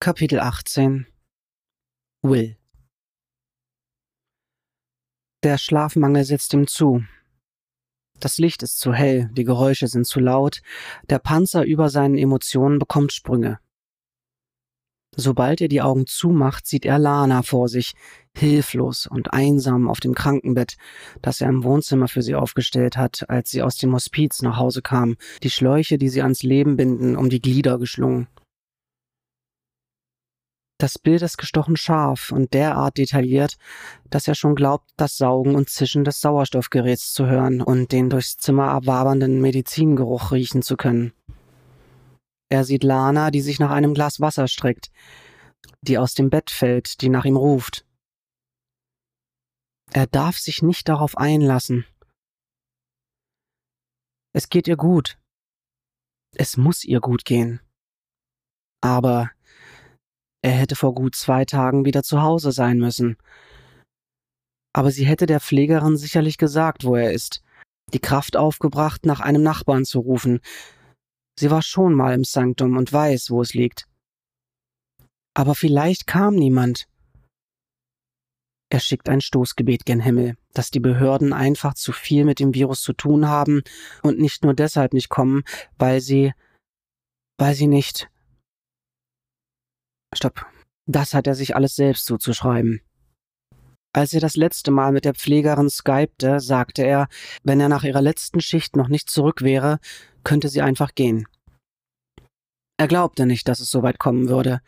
Kapitel 0.00 0.38
18 0.38 1.06
Will 2.22 2.56
Der 5.42 5.58
Schlafmangel 5.58 6.22
setzt 6.22 6.54
ihm 6.54 6.68
zu. 6.68 7.02
Das 8.20 8.38
Licht 8.38 8.62
ist 8.62 8.78
zu 8.78 8.94
hell, 8.94 9.28
die 9.32 9.42
Geräusche 9.42 9.88
sind 9.88 10.06
zu 10.06 10.20
laut, 10.20 10.62
der 11.10 11.18
Panzer 11.18 11.64
über 11.64 11.90
seinen 11.90 12.16
Emotionen 12.16 12.78
bekommt 12.78 13.12
Sprünge. 13.12 13.58
Sobald 15.16 15.60
er 15.60 15.68
die 15.68 15.82
Augen 15.82 16.06
zumacht, 16.06 16.68
sieht 16.68 16.86
er 16.86 17.00
Lana 17.00 17.42
vor 17.42 17.68
sich, 17.68 17.94
hilflos 18.36 19.08
und 19.08 19.32
einsam 19.32 19.88
auf 19.88 19.98
dem 19.98 20.14
Krankenbett, 20.14 20.76
das 21.22 21.40
er 21.40 21.48
im 21.48 21.64
Wohnzimmer 21.64 22.06
für 22.06 22.22
sie 22.22 22.36
aufgestellt 22.36 22.96
hat, 22.96 23.28
als 23.28 23.50
sie 23.50 23.62
aus 23.62 23.76
dem 23.78 23.92
Hospiz 23.94 24.42
nach 24.42 24.58
Hause 24.58 24.80
kam, 24.80 25.16
die 25.42 25.50
Schläuche, 25.50 25.98
die 25.98 26.08
sie 26.08 26.22
ans 26.22 26.44
Leben 26.44 26.76
binden, 26.76 27.16
um 27.16 27.30
die 27.30 27.42
Glieder 27.42 27.80
geschlungen. 27.80 28.28
Das 30.80 30.96
Bild 30.96 31.22
ist 31.22 31.38
gestochen 31.38 31.76
scharf 31.76 32.30
und 32.30 32.54
derart 32.54 32.98
detailliert, 32.98 33.56
dass 34.10 34.28
er 34.28 34.36
schon 34.36 34.54
glaubt, 34.54 34.88
das 34.96 35.16
Saugen 35.16 35.56
und 35.56 35.68
Zischen 35.68 36.04
des 36.04 36.20
Sauerstoffgeräts 36.20 37.12
zu 37.12 37.26
hören 37.26 37.60
und 37.60 37.90
den 37.90 38.10
durchs 38.10 38.36
Zimmer 38.36 38.68
abwabernden 38.68 39.40
Medizingeruch 39.40 40.30
riechen 40.30 40.62
zu 40.62 40.76
können. 40.76 41.12
Er 42.48 42.64
sieht 42.64 42.84
Lana, 42.84 43.32
die 43.32 43.40
sich 43.40 43.58
nach 43.58 43.72
einem 43.72 43.92
Glas 43.92 44.20
Wasser 44.20 44.46
streckt, 44.46 44.92
die 45.82 45.98
aus 45.98 46.14
dem 46.14 46.30
Bett 46.30 46.48
fällt, 46.48 47.00
die 47.00 47.08
nach 47.08 47.24
ihm 47.24 47.36
ruft. 47.36 47.84
Er 49.92 50.06
darf 50.06 50.38
sich 50.38 50.62
nicht 50.62 50.88
darauf 50.88 51.18
einlassen. 51.18 51.86
Es 54.32 54.48
geht 54.48 54.68
ihr 54.68 54.76
gut. 54.76 55.18
Es 56.36 56.56
muss 56.56 56.84
ihr 56.84 57.00
gut 57.00 57.24
gehen. 57.24 57.60
Aber 58.80 59.32
er 60.42 60.52
hätte 60.52 60.76
vor 60.76 60.94
gut 60.94 61.16
zwei 61.16 61.44
Tagen 61.44 61.84
wieder 61.84 62.02
zu 62.02 62.22
Hause 62.22 62.52
sein 62.52 62.78
müssen. 62.78 63.16
Aber 64.72 64.90
sie 64.90 65.06
hätte 65.06 65.26
der 65.26 65.40
Pflegerin 65.40 65.96
sicherlich 65.96 66.38
gesagt, 66.38 66.84
wo 66.84 66.94
er 66.94 67.12
ist, 67.12 67.42
die 67.92 67.98
Kraft 67.98 68.36
aufgebracht, 68.36 69.06
nach 69.06 69.20
einem 69.20 69.42
Nachbarn 69.42 69.84
zu 69.84 70.00
rufen. 70.00 70.40
Sie 71.38 71.50
war 71.50 71.62
schon 71.62 71.94
mal 71.94 72.14
im 72.14 72.24
Sanktum 72.24 72.76
und 72.76 72.92
weiß, 72.92 73.30
wo 73.30 73.42
es 73.42 73.54
liegt. 73.54 73.86
Aber 75.34 75.54
vielleicht 75.54 76.06
kam 76.06 76.34
niemand. 76.34 76.86
Er 78.70 78.80
schickt 78.80 79.08
ein 79.08 79.22
Stoßgebet 79.22 79.86
gen 79.86 80.00
Himmel, 80.00 80.36
dass 80.52 80.70
die 80.70 80.80
Behörden 80.80 81.32
einfach 81.32 81.74
zu 81.74 81.92
viel 81.92 82.24
mit 82.24 82.38
dem 82.38 82.54
Virus 82.54 82.82
zu 82.82 82.92
tun 82.92 83.26
haben 83.26 83.62
und 84.02 84.18
nicht 84.18 84.44
nur 84.44 84.52
deshalb 84.52 84.92
nicht 84.92 85.08
kommen, 85.08 85.44
weil 85.78 86.00
sie, 86.00 86.34
weil 87.38 87.54
sie 87.54 87.66
nicht, 87.66 88.10
Stopp. 90.14 90.46
Das 90.86 91.14
hat 91.14 91.26
er 91.26 91.34
sich 91.34 91.54
alles 91.54 91.76
selbst 91.76 92.06
zuzuschreiben. 92.06 92.80
Als 93.94 94.12
er 94.12 94.20
das 94.20 94.36
letzte 94.36 94.70
Mal 94.70 94.92
mit 94.92 95.04
der 95.04 95.14
Pflegerin 95.14 95.70
skypte, 95.70 96.40
sagte 96.40 96.82
er, 96.82 97.08
wenn 97.42 97.60
er 97.60 97.68
nach 97.68 97.84
ihrer 97.84 98.02
letzten 98.02 98.40
Schicht 98.40 98.76
noch 98.76 98.88
nicht 98.88 99.10
zurück 99.10 99.42
wäre, 99.42 99.80
könnte 100.24 100.48
sie 100.48 100.62
einfach 100.62 100.94
gehen. 100.94 101.26
Er 102.78 102.86
glaubte 102.86 103.26
nicht, 103.26 103.48
dass 103.48 103.60
es 103.60 103.70
so 103.70 103.82
weit 103.82 103.98
kommen 103.98 104.28
würde, 104.28 104.60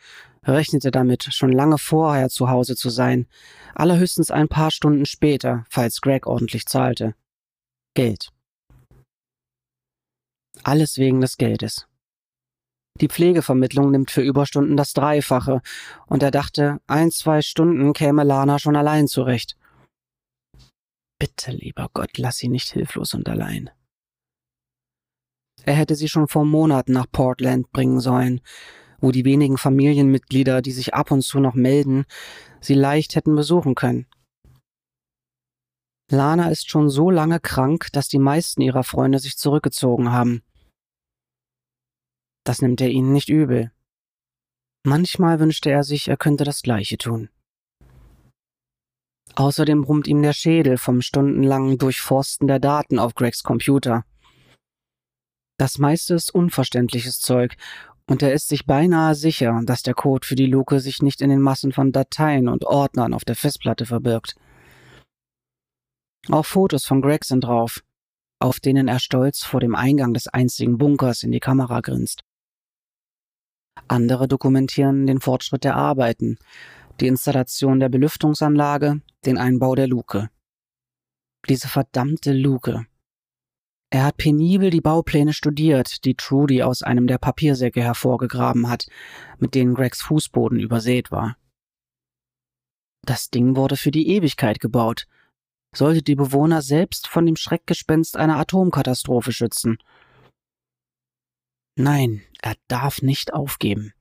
rechnete 0.45 0.91
damit, 0.91 1.29
schon 1.31 1.51
lange 1.51 1.77
vorher 1.77 2.29
zu 2.29 2.49
Hause 2.49 2.75
zu 2.75 2.89
sein, 2.89 3.27
allerhöchstens 3.73 4.31
ein 4.31 4.49
paar 4.49 4.71
Stunden 4.71 5.05
später, 5.05 5.65
falls 5.69 6.01
Greg 6.01 6.27
ordentlich 6.27 6.65
zahlte. 6.65 7.15
Geld. 7.93 8.31
Alles 10.63 10.97
wegen 10.97 11.21
des 11.21 11.37
Geldes. 11.37 11.87
Die 12.99 13.07
Pflegevermittlung 13.07 13.91
nimmt 13.91 14.11
für 14.11 14.21
Überstunden 14.21 14.75
das 14.75 14.93
Dreifache, 14.93 15.61
und 16.07 16.23
er 16.23 16.31
dachte, 16.31 16.81
ein, 16.87 17.09
zwei 17.11 17.41
Stunden 17.41 17.93
käme 17.93 18.23
Lana 18.23 18.59
schon 18.59 18.75
allein 18.75 19.07
zurecht. 19.07 19.57
Bitte, 21.17 21.51
lieber 21.51 21.89
Gott, 21.93 22.17
lass 22.17 22.37
sie 22.37 22.49
nicht 22.49 22.71
hilflos 22.71 23.13
und 23.13 23.29
allein. 23.29 23.69
Er 25.63 25.75
hätte 25.75 25.95
sie 25.95 26.09
schon 26.09 26.27
vor 26.27 26.45
Monaten 26.45 26.93
nach 26.93 27.05
Portland 27.11 27.71
bringen 27.71 27.99
sollen, 27.99 28.41
wo 28.99 29.11
die 29.11 29.25
wenigen 29.25 29.57
Familienmitglieder, 29.57 30.61
die 30.61 30.71
sich 30.71 30.93
ab 30.93 31.11
und 31.11 31.21
zu 31.21 31.39
noch 31.39 31.53
melden, 31.53 32.05
sie 32.59 32.73
leicht 32.73 33.15
hätten 33.15 33.35
besuchen 33.35 33.75
können. 33.75 34.07
Lana 36.11 36.49
ist 36.49 36.69
schon 36.69 36.89
so 36.89 37.09
lange 37.09 37.39
krank, 37.39 37.87
dass 37.93 38.07
die 38.07 38.19
meisten 38.19 38.61
ihrer 38.61 38.83
Freunde 38.83 39.19
sich 39.19 39.37
zurückgezogen 39.37 40.11
haben. 40.11 40.43
Das 42.43 42.61
nimmt 42.61 42.81
er 42.81 42.89
ihnen 42.89 43.13
nicht 43.13 43.29
übel. 43.29 43.71
Manchmal 44.83 45.39
wünschte 45.39 45.69
er 45.69 45.83
sich, 45.83 46.07
er 46.07 46.17
könnte 46.17 46.43
das 46.43 46.61
Gleiche 46.61 46.97
tun. 46.97 47.29
Außerdem 49.35 49.81
brummt 49.81 50.07
ihm 50.07 50.21
der 50.21 50.33
Schädel 50.33 50.77
vom 50.77 51.01
stundenlangen 51.01 51.77
Durchforsten 51.77 52.47
der 52.47 52.59
Daten 52.59 52.99
auf 52.99 53.15
Gregs 53.15 53.43
Computer. 53.43 54.05
Das 55.57 55.77
meiste 55.77 56.15
ist 56.15 56.33
unverständliches 56.33 57.19
Zeug, 57.19 57.55
und 58.07 58.23
er 58.23 58.33
ist 58.33 58.49
sich 58.49 58.65
beinahe 58.65 59.15
sicher, 59.15 59.61
dass 59.63 59.83
der 59.83 59.93
Code 59.93 60.27
für 60.27 60.35
die 60.35 60.47
Luke 60.47 60.79
sich 60.79 61.01
nicht 61.01 61.21
in 61.21 61.29
den 61.29 61.39
Massen 61.39 61.71
von 61.71 61.91
Dateien 61.91 62.49
und 62.49 62.65
Ordnern 62.65 63.13
auf 63.13 63.23
der 63.23 63.35
Festplatte 63.35 63.85
verbirgt. 63.85 64.35
Auch 66.29 66.45
Fotos 66.45 66.85
von 66.85 67.01
Greg 67.01 67.23
sind 67.23 67.45
drauf, 67.45 67.83
auf 68.39 68.59
denen 68.59 68.87
er 68.87 68.99
stolz 68.99 69.43
vor 69.43 69.59
dem 69.59 69.75
Eingang 69.75 70.13
des 70.13 70.27
einzigen 70.27 70.77
Bunkers 70.77 71.23
in 71.23 71.31
die 71.31 71.39
Kamera 71.39 71.79
grinst. 71.79 72.23
Andere 73.87 74.27
dokumentieren 74.27 75.07
den 75.07 75.19
Fortschritt 75.19 75.63
der 75.63 75.75
Arbeiten, 75.75 76.37
die 76.99 77.07
Installation 77.07 77.79
der 77.79 77.89
Belüftungsanlage, 77.89 79.01
den 79.25 79.37
Einbau 79.37 79.75
der 79.75 79.87
Luke. 79.87 80.29
Diese 81.49 81.67
verdammte 81.67 82.33
Luke. 82.33 82.85
Er 83.89 84.05
hat 84.05 84.17
penibel 84.17 84.69
die 84.69 84.81
Baupläne 84.81 85.33
studiert, 85.33 86.05
die 86.05 86.15
Trudy 86.15 86.63
aus 86.63 86.81
einem 86.81 87.07
der 87.07 87.17
Papiersäcke 87.17 87.81
hervorgegraben 87.81 88.69
hat, 88.69 88.87
mit 89.39 89.55
denen 89.55 89.73
Gregs 89.73 90.01
Fußboden 90.01 90.59
übersät 90.59 91.11
war. 91.11 91.35
Das 93.03 93.29
Ding 93.29 93.55
wurde 93.55 93.75
für 93.75 93.91
die 93.91 94.07
Ewigkeit 94.09 94.59
gebaut, 94.59 95.07
sollte 95.75 96.03
die 96.03 96.15
Bewohner 96.15 96.61
selbst 96.61 97.07
von 97.07 97.25
dem 97.25 97.35
Schreckgespenst 97.35 98.15
einer 98.15 98.37
Atomkatastrophe 98.37 99.31
schützen– 99.31 99.77
Nein, 101.75 102.21
er 102.41 102.55
darf 102.67 103.01
nicht 103.01 103.33
aufgeben. 103.33 103.93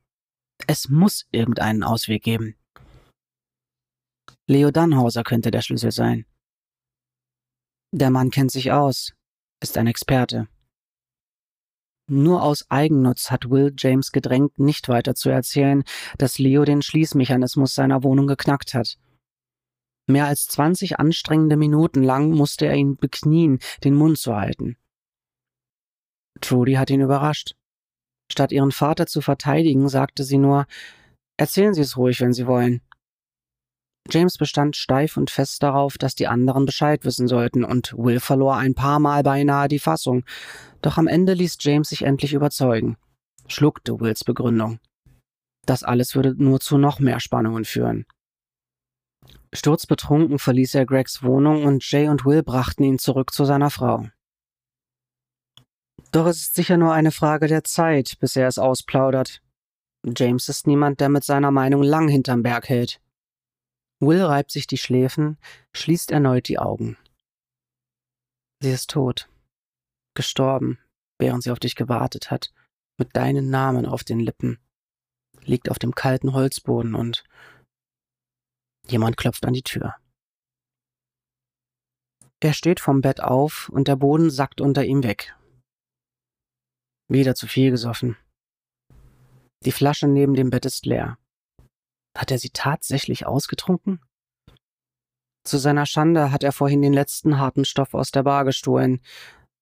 Es 0.67 0.89
muss 0.89 1.27
irgendeinen 1.31 1.83
Ausweg 1.83 2.23
geben. 2.23 2.57
Leo 4.47 4.71
Dannhauser 4.71 5.23
könnte 5.23 5.51
der 5.51 5.63
Schlüssel 5.63 5.93
sein. 5.93 6.27
Der 7.93 8.11
Mann 8.11 8.31
kennt 8.31 8.51
sich 8.51 8.73
aus, 8.73 9.15
ist 9.61 9.79
ein 9.79 9.87
Experte. 9.87 10.49
Nur 12.09 12.43
aus 12.43 12.69
Eigennutz 12.69 13.31
hat 13.31 13.51
Will 13.51 13.73
James 13.79 14.11
gedrängt, 14.11 14.59
nicht 14.59 14.89
weiter 14.89 15.15
zu 15.15 15.31
erzählen, 15.31 15.85
dass 16.19 16.39
Leo 16.39 16.65
den 16.65 16.83
Schließmechanismus 16.83 17.75
seiner 17.75 18.03
Wohnung 18.03 18.27
geknackt 18.27 18.75
hat. 18.75 18.99
Mehr 20.09 20.27
als 20.27 20.47
20 20.47 20.99
anstrengende 20.99 21.57
Minuten 21.57 22.03
lang 22.03 22.31
musste 22.31 22.67
er 22.67 22.75
ihn 22.75 22.97
beknien, 22.97 23.61
den 23.85 23.95
Mund 23.95 24.19
zu 24.19 24.35
halten. 24.35 24.77
Trudy 26.41 26.75
hat 26.75 26.91
ihn 26.91 27.01
überrascht. 27.01 27.55
Statt 28.31 28.53
ihren 28.53 28.73
Vater 28.73 29.07
zu 29.07 29.21
verteidigen, 29.21 29.89
sagte 29.89 30.25
sie 30.25 30.39
nur, 30.39 30.67
erzählen 31.37 31.75
Sie 31.75 31.81
es 31.81 31.97
ruhig, 31.97 32.21
wenn 32.21 32.33
Sie 32.33 32.47
wollen. 32.47 32.81
James 34.09 34.39
bestand 34.39 34.77
steif 34.77 35.17
und 35.17 35.31
fest 35.31 35.63
darauf, 35.63 35.99
dass 35.99 36.15
die 36.15 36.27
anderen 36.27 36.65
Bescheid 36.65 37.05
wissen 37.05 37.29
sollten, 37.29 37.65
und 37.65 37.93
Will 37.97 38.21
verlor 38.21 38.57
ein 38.57 38.75
paar 38.75 38.99
Mal 38.99 39.23
beinahe 39.23 39.69
die 39.69 39.79
Fassung. 39.79 40.25
Doch 40.83 40.97
am 40.97 41.07
Ende 41.07 41.35
ließ 41.35 41.59
James 41.61 41.89
sich 41.89 42.03
endlich 42.03 42.33
überzeugen, 42.33 42.97
schluckte 43.47 44.01
Wills 44.01 44.25
Begründung. 44.25 44.81
Das 45.67 45.83
alles 45.83 46.15
würde 46.15 46.35
nur 46.43 46.61
zu 46.61 46.79
noch 46.79 46.99
mehr 47.01 47.21
Spannungen 47.21 47.65
führen. 47.65 48.07
Sturzbetrunken 49.53 50.39
verließ 50.39 50.75
er 50.75 50.87
Gregs 50.87 51.23
Wohnung 51.23 51.65
und 51.65 51.89
Jay 51.89 52.09
und 52.09 52.25
Will 52.25 52.43
brachten 52.43 52.85
ihn 52.85 52.99
zurück 52.99 53.33
zu 53.33 53.45
seiner 53.45 53.71
Frau. 53.71 54.09
Doch 56.13 56.27
es 56.27 56.41
ist 56.41 56.55
sicher 56.55 56.77
nur 56.77 56.93
eine 56.93 57.13
Frage 57.13 57.47
der 57.47 57.63
Zeit, 57.63 58.19
bis 58.19 58.35
er 58.35 58.49
es 58.49 58.59
ausplaudert. 58.59 59.43
James 60.05 60.49
ist 60.49 60.67
niemand, 60.67 61.01
der 61.01 61.09
mit 61.09 61.25
seiner 61.25 61.51
Meinung 61.51 61.83
lang 61.83 62.09
hinterm 62.09 62.43
Berg 62.43 62.69
hält. 62.69 63.01
Will 64.01 64.23
reibt 64.23 64.51
sich 64.51 64.67
die 64.67 64.79
Schläfen, 64.79 65.39
schließt 65.73 66.11
erneut 66.11 66.49
die 66.49 66.59
Augen. 66.59 66.97
Sie 68.61 68.71
ist 68.71 68.91
tot. 68.91 69.29
Gestorben, 70.15 70.79
während 71.19 71.43
sie 71.43 71.51
auf 71.51 71.61
dich 71.61 71.77
gewartet 71.77 72.31
hat, 72.31 72.53
mit 72.97 73.15
deinen 73.15 73.51
Namen 73.51 73.87
auf 73.87 74.03
den 74.03 74.21
Lippen. 74.21 74.59
Liegt 75.43 75.71
auf 75.71 75.79
dem 75.79 75.95
kalten 75.95 76.33
Holzboden 76.33 76.95
und 76.95 77.25
jemand 78.89 79.17
klopft 79.17 79.47
an 79.47 79.53
die 79.53 79.63
Tür. 79.63 79.95
Er 82.41 82.55
steht 82.55 82.81
vom 82.81 83.03
Bett 83.03 83.21
auf 83.21 83.69
und 83.69 83.87
der 83.87 83.97
Boden 83.97 84.31
sackt 84.31 84.61
unter 84.61 84.85
ihm 84.85 85.03
weg. 85.03 85.35
Wieder 87.11 87.35
zu 87.35 87.49
viel 87.49 87.73
gesoffen. 87.73 88.17
Die 89.65 89.73
Flasche 89.73 90.07
neben 90.07 90.35
dem 90.35 90.51
Bett 90.51 90.65
ist 90.65 90.87
leer. 90.87 91.19
Hat 92.17 92.31
er 92.31 92.39
sie 92.39 92.51
tatsächlich 92.51 93.27
ausgetrunken? 93.27 94.01
Zu 95.45 95.59
seiner 95.59 95.87
Schande 95.87 96.31
hat 96.31 96.45
er 96.45 96.53
vorhin 96.53 96.83
den 96.83 96.93
letzten 96.93 97.39
harten 97.39 97.65
Stoff 97.65 97.95
aus 97.95 98.13
der 98.13 98.23
Bar 98.23 98.45
gestohlen. 98.45 99.01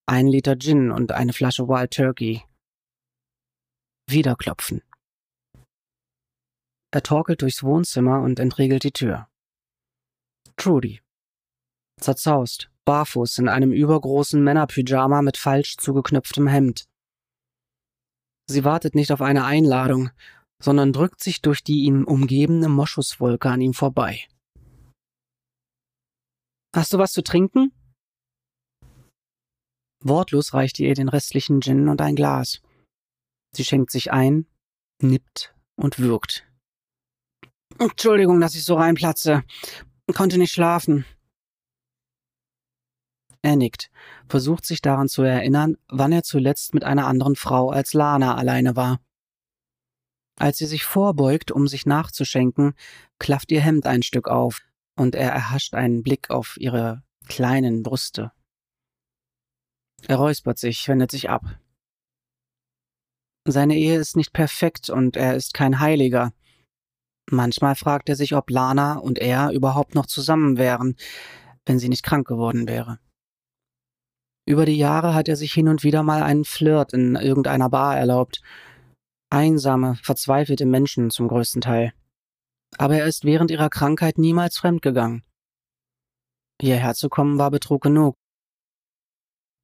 Ein 0.06 0.27
Liter 0.27 0.59
Gin 0.59 0.91
und 0.91 1.12
eine 1.12 1.33
Flasche 1.33 1.69
Wild 1.69 1.93
Turkey. 1.95 2.43
Wieder 4.06 4.37
klopfen. 4.37 4.83
Er 6.91 7.03
torkelt 7.03 7.41
durchs 7.41 7.62
Wohnzimmer 7.62 8.21
und 8.21 8.41
entriegelt 8.41 8.85
die 8.85 8.93
Tür. 8.93 9.29
Trudy. 10.56 11.00
Zerzaust, 11.99 12.71
barfuß 12.85 13.39
in 13.39 13.49
einem 13.49 13.73
übergroßen 13.73 14.43
Männerpyjama 14.43 15.23
mit 15.23 15.39
falsch 15.39 15.79
zugeknöpftem 15.79 16.47
Hemd. 16.47 16.88
Sie 18.50 18.65
wartet 18.65 18.95
nicht 18.95 19.12
auf 19.12 19.21
eine 19.21 19.45
Einladung, 19.45 20.11
sondern 20.62 20.93
drückt 20.93 21.21
sich 21.21 21.43
durch 21.43 21.62
die 21.62 21.85
ihn 21.85 22.05
umgebende 22.05 22.69
Moschuswolke 22.69 23.50
an 23.50 23.61
ihm 23.61 23.75
vorbei. 23.75 24.27
Hast 26.75 26.93
du 26.93 26.99
was 26.99 27.12
zu 27.12 27.23
trinken? 27.23 27.73
Wortlos 30.03 30.55
reicht 30.55 30.79
ihr 30.79 30.95
den 30.95 31.09
restlichen 31.09 31.61
Gin 31.61 31.89
und 31.89 32.00
ein 32.00 32.15
Glas. 32.15 32.61
Sie 33.55 33.65
schenkt 33.65 33.91
sich 33.91 34.12
ein, 34.12 34.47
nippt 35.03 35.55
und 35.77 35.99
würgt. 35.99 36.47
Entschuldigung, 37.79 38.41
dass 38.41 38.55
ich 38.55 38.65
so 38.65 38.77
reinplatze. 38.77 39.45
Konnte 40.15 40.39
nicht 40.39 40.53
schlafen. 40.53 41.05
Er 43.43 43.56
nickt, 43.56 43.90
versucht 44.29 44.67
sich 44.67 44.82
daran 44.82 45.08
zu 45.08 45.23
erinnern, 45.23 45.76
wann 45.88 46.12
er 46.12 46.23
zuletzt 46.23 46.75
mit 46.75 46.85
einer 46.85 47.06
anderen 47.06 47.37
Frau 47.37 47.70
als 47.70 47.93
Lana 47.93 48.35
alleine 48.35 48.75
war. 48.75 49.00
Als 50.38 50.58
sie 50.58 50.67
sich 50.67 50.85
vorbeugt, 50.85 51.50
um 51.50 51.67
sich 51.67 51.87
nachzuschenken, 51.87 52.75
klafft 53.19 53.50
ihr 53.50 53.61
Hemd 53.61 53.87
ein 53.87 54.02
Stück 54.02 54.29
auf 54.29 54.61
und 54.96 55.14
er 55.14 55.31
erhascht 55.31 55.75
einen 55.75 56.02
Blick 56.02 56.31
auf 56.31 56.56
ihre 56.58 57.02
kleinen 57.26 57.82
Brüste. 57.82 58.32
Er 60.06 60.17
räuspert 60.17 60.58
sich, 60.58 60.87
wendet 60.88 61.11
sich 61.11 61.29
ab. 61.29 61.43
Seine 63.44 63.76
Ehe 63.76 63.99
ist 63.99 64.17
nicht 64.17 64.32
perfekt 64.32 64.90
und 64.90 65.17
er 65.17 65.35
ist 65.35 65.55
kein 65.55 65.81
Heiliger. 65.81 66.32
Manchmal 67.31 67.75
fragt 67.75 68.08
er 68.08 68.17
sich, 68.17 68.35
ob 68.35 68.50
Lana 68.50 68.94
und 68.94 69.19
er 69.19 69.50
überhaupt 69.50 69.94
noch 69.94 70.06
zusammen 70.06 70.56
wären, 70.56 70.96
wenn 71.67 71.79
sie 71.79 71.88
nicht 71.88 72.02
krank 72.02 72.26
geworden 72.26 72.69
wäre. 72.69 73.00
Über 74.49 74.65
die 74.65 74.79
Jahre 74.79 75.15
hat 75.15 75.29
er 75.29 75.37
sich 75.37 75.53
hin 75.53 75.69
und 75.69 75.85
wieder 75.85 76.03
mal 76.03 76.23
einen 76.23 76.45
Flirt 76.45 76.95
in 76.95 77.17
irgendeiner 77.17 77.69
Bar 77.69 77.99
erlaubt. 77.99 78.41
Einsame, 79.31 79.97
verzweifelte 80.03 80.65
Menschen 80.65 81.11
zum 81.11 81.29
größten 81.29 81.61
Teil 81.61 81.93
aber 82.77 82.97
er 82.97 83.06
ist 83.06 83.25
während 83.25 83.50
ihrer 83.50 83.71
Krankheit 83.71 84.19
niemals 84.19 84.59
fremdgegangen. 84.59 85.25
Hierher 86.61 86.95
zu 86.95 87.09
kommen 87.09 87.39
war 87.39 87.50
Betrug 87.50 87.83
genug. 87.83 88.17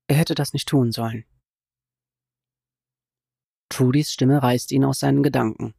Er 0.09 0.17
hätte 0.17 0.35
das 0.35 0.53
nicht 0.53 0.69
tun 0.69 0.93
sollen. 0.93 1.25
Trudys 3.71 4.13
Stimme 4.13 4.43
reißt 4.43 4.71
ihn 4.73 4.85
aus 4.85 5.01
seinen 5.01 5.23
Gedanken. 5.23 5.75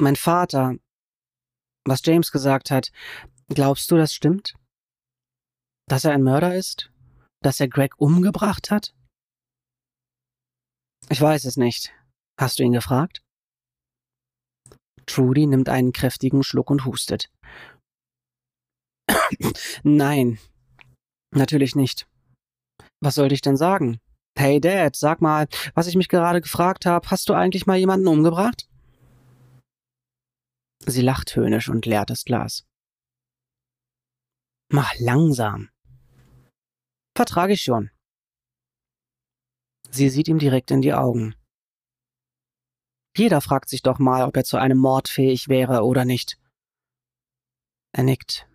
Mein 0.00 0.16
Vater, 0.16 0.76
was 1.84 2.00
James 2.04 2.30
gesagt 2.30 2.70
hat, 2.70 2.90
glaubst 3.48 3.90
du, 3.90 3.96
das 3.96 4.12
stimmt? 4.12 4.54
Dass 5.88 6.04
er 6.04 6.12
ein 6.12 6.22
Mörder 6.22 6.54
ist? 6.54 6.90
Dass 7.42 7.60
er 7.60 7.68
Greg 7.68 8.00
umgebracht 8.00 8.70
hat? 8.70 8.94
Ich 11.08 11.20
weiß 11.20 11.44
es 11.44 11.56
nicht. 11.56 11.92
Hast 12.38 12.58
du 12.58 12.64
ihn 12.64 12.72
gefragt? 12.72 13.22
Trudy 15.06 15.46
nimmt 15.46 15.68
einen 15.68 15.92
kräftigen 15.92 16.42
Schluck 16.42 16.70
und 16.70 16.84
hustet. 16.84 17.30
Nein, 19.84 20.38
natürlich 21.30 21.76
nicht. 21.76 22.08
Was 23.00 23.14
sollte 23.14 23.34
ich 23.34 23.40
denn 23.40 23.56
sagen? 23.56 24.00
Hey 24.36 24.60
Dad, 24.60 24.96
sag 24.96 25.22
mal, 25.22 25.46
was 25.74 25.86
ich 25.86 25.94
mich 25.94 26.08
gerade 26.08 26.40
gefragt 26.40 26.84
habe, 26.84 27.08
hast 27.10 27.28
du 27.28 27.34
eigentlich 27.34 27.66
mal 27.66 27.78
jemanden 27.78 28.08
umgebracht? 28.08 28.68
Sie 30.84 31.02
lacht 31.02 31.36
höhnisch 31.36 31.68
und 31.68 31.86
leert 31.86 32.10
das 32.10 32.24
Glas. 32.24 32.66
Mach 34.70 34.92
langsam. 34.98 35.70
Vertrage 37.16 37.54
ich 37.54 37.62
schon. 37.62 37.90
Sie 39.90 40.10
sieht 40.10 40.28
ihm 40.28 40.38
direkt 40.38 40.70
in 40.70 40.82
die 40.82 40.92
Augen. 40.92 41.34
Jeder 43.16 43.40
fragt 43.40 43.70
sich 43.70 43.80
doch 43.80 43.98
mal, 43.98 44.22
ob 44.28 44.36
er 44.36 44.44
zu 44.44 44.58
einem 44.58 44.76
Mord 44.76 45.08
fähig 45.08 45.48
wäre 45.48 45.82
oder 45.84 46.04
nicht. 46.04 46.38
Er 47.92 48.02
nickt. 48.02 48.46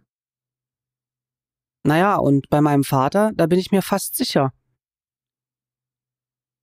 Naja, 1.83 2.17
und 2.17 2.49
bei 2.49 2.61
meinem 2.61 2.83
Vater, 2.83 3.31
da 3.33 3.47
bin 3.47 3.57
ich 3.57 3.71
mir 3.71 3.81
fast 3.81 4.15
sicher. 4.15 4.53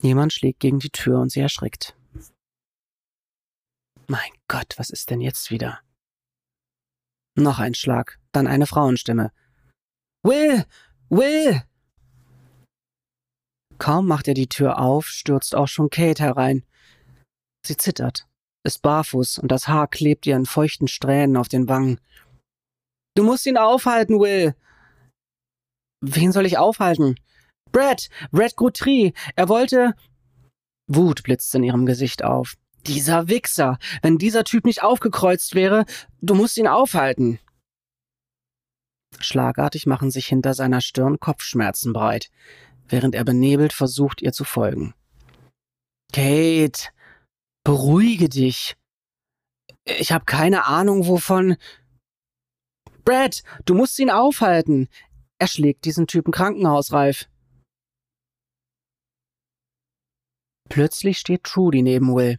Jemand 0.01 0.33
schlägt 0.33 0.61
gegen 0.61 0.79
die 0.79 0.91
Tür 0.91 1.19
und 1.19 1.33
sie 1.33 1.41
erschrickt. 1.41 1.97
Mein 4.07 4.31
Gott, 4.47 4.75
was 4.77 4.91
ist 4.91 5.11
denn 5.11 5.21
jetzt 5.21 5.51
wieder? 5.51 5.81
Noch 7.35 7.59
ein 7.59 7.75
Schlag, 7.75 8.21
dann 8.31 8.47
eine 8.47 8.67
Frauenstimme. 8.67 9.33
Will! 10.23 10.65
Will! 11.09 11.68
Kaum 13.79 14.07
macht 14.07 14.29
er 14.29 14.35
die 14.35 14.49
Tür 14.49 14.79
auf, 14.79 15.07
stürzt 15.07 15.55
auch 15.55 15.69
schon 15.69 15.91
Kate 15.91 16.23
herein. 16.23 16.65
Sie 17.65 17.77
zittert, 17.77 18.27
ist 18.65 18.83
barfuß 18.83 19.39
und 19.39 19.51
das 19.53 19.69
Haar 19.69 19.89
klebt 19.89 20.27
ihr 20.27 20.37
in 20.37 20.47
feuchten 20.47 20.89
Strähnen 20.89 21.37
auf 21.37 21.49
den 21.49 21.69
Wangen. 21.69 22.01
Du 23.17 23.25
musst 23.25 23.47
ihn 23.47 23.57
aufhalten, 23.57 24.21
Will! 24.21 24.55
Wen 26.01 26.33
soll 26.33 26.47
ich 26.47 26.59
aufhalten? 26.59 27.17
Brad! 27.73 28.09
Brad 28.31 28.57
Guthrie! 28.57 29.13
Er 29.35 29.49
wollte. 29.49 29.95
Wut 30.87 31.23
blitzt 31.23 31.55
in 31.55 31.65
ihrem 31.65 31.87
Gesicht 31.87 32.25
auf. 32.25 32.55
Dieser 32.87 33.29
Wichser! 33.29 33.79
Wenn 34.03 34.19
dieser 34.19 34.45
Typ 34.45 34.65
nicht 34.65 34.83
aufgekreuzt 34.83 35.55
wäre, 35.55 35.85
du 36.21 36.35
musst 36.35 36.57
ihn 36.57 36.69
aufhalten! 36.69 37.41
Schlagartig 39.19 39.87
machen 39.87 40.11
sich 40.11 40.27
hinter 40.27 40.55
seiner 40.55 40.81
Stirn 40.81 41.19
Kopfschmerzen 41.19 41.93
breit, 41.93 42.31
während 42.89 43.15
er 43.15 43.25
benebelt 43.25 43.73
versucht, 43.73 44.23
ihr 44.23 44.33
zu 44.33 44.45
folgen. 44.45 44.95
Kate! 46.13 46.89
Beruhige 47.65 48.29
dich. 48.29 48.77
Ich 49.85 50.13
habe 50.13 50.25
keine 50.25 50.65
Ahnung, 50.65 51.07
wovon. 51.07 51.57
Brad, 53.05 53.43
du 53.65 53.75
musst 53.75 53.99
ihn 53.99 54.11
aufhalten. 54.11 54.89
Er 55.39 55.47
schlägt 55.47 55.85
diesen 55.85 56.07
Typen 56.07 56.33
krankenhausreif. 56.33 57.29
Plötzlich 60.69 61.19
steht 61.19 61.45
Trudy 61.45 61.83
neben 61.83 62.15
Will. 62.15 62.39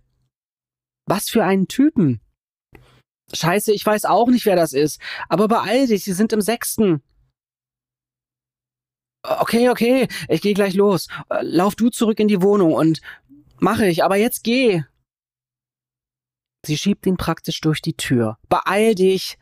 Was 1.08 1.30
für 1.30 1.44
einen 1.44 1.68
Typen? 1.68 2.22
Scheiße, 3.34 3.72
ich 3.74 3.86
weiß 3.86 4.06
auch 4.06 4.28
nicht, 4.28 4.46
wer 4.46 4.56
das 4.56 4.74
ist. 4.74 5.00
Aber 5.28 5.48
beeil 5.48 5.88
dich, 5.88 6.04
sie 6.04 6.14
sind 6.14 6.34
im 6.34 6.42
sechsten. 6.42 7.04
Okay, 9.22 9.70
okay, 9.70 10.08
ich 10.28 10.42
gehe 10.42 10.54
gleich 10.54 10.74
los. 10.74 11.08
Lauf 11.42 11.76
du 11.76 11.90
zurück 11.90 12.20
in 12.20 12.28
die 12.28 12.42
Wohnung 12.42 12.74
und 12.74 13.02
mache 13.60 13.86
ich, 13.86 14.04
aber 14.04 14.16
jetzt 14.16 14.44
geh. 14.44 14.84
Sie 16.66 16.78
schiebt 16.78 17.06
ihn 17.06 17.18
praktisch 17.18 17.62
durch 17.62 17.82
die 17.82 17.96
Tür. 17.96 18.38
Beeil 18.50 18.96
dich! 18.96 19.38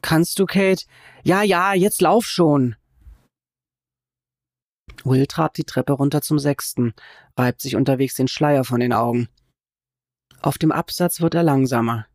Kannst 0.00 0.38
du, 0.38 0.46
Kate? 0.46 0.84
Ja, 1.24 1.42
ja, 1.42 1.74
jetzt 1.74 2.00
lauf 2.00 2.24
schon! 2.24 2.76
Will 5.04 5.26
trabt 5.26 5.58
die 5.58 5.64
Treppe 5.64 5.92
runter 5.92 6.22
zum 6.22 6.38
sechsten, 6.38 6.92
reibt 7.36 7.60
sich 7.60 7.76
unterwegs 7.76 8.14
den 8.14 8.28
Schleier 8.28 8.64
von 8.64 8.80
den 8.80 8.92
Augen. 8.92 9.28
Auf 10.40 10.58
dem 10.58 10.72
Absatz 10.72 11.20
wird 11.20 11.34
er 11.34 11.42
langsamer. 11.42 12.06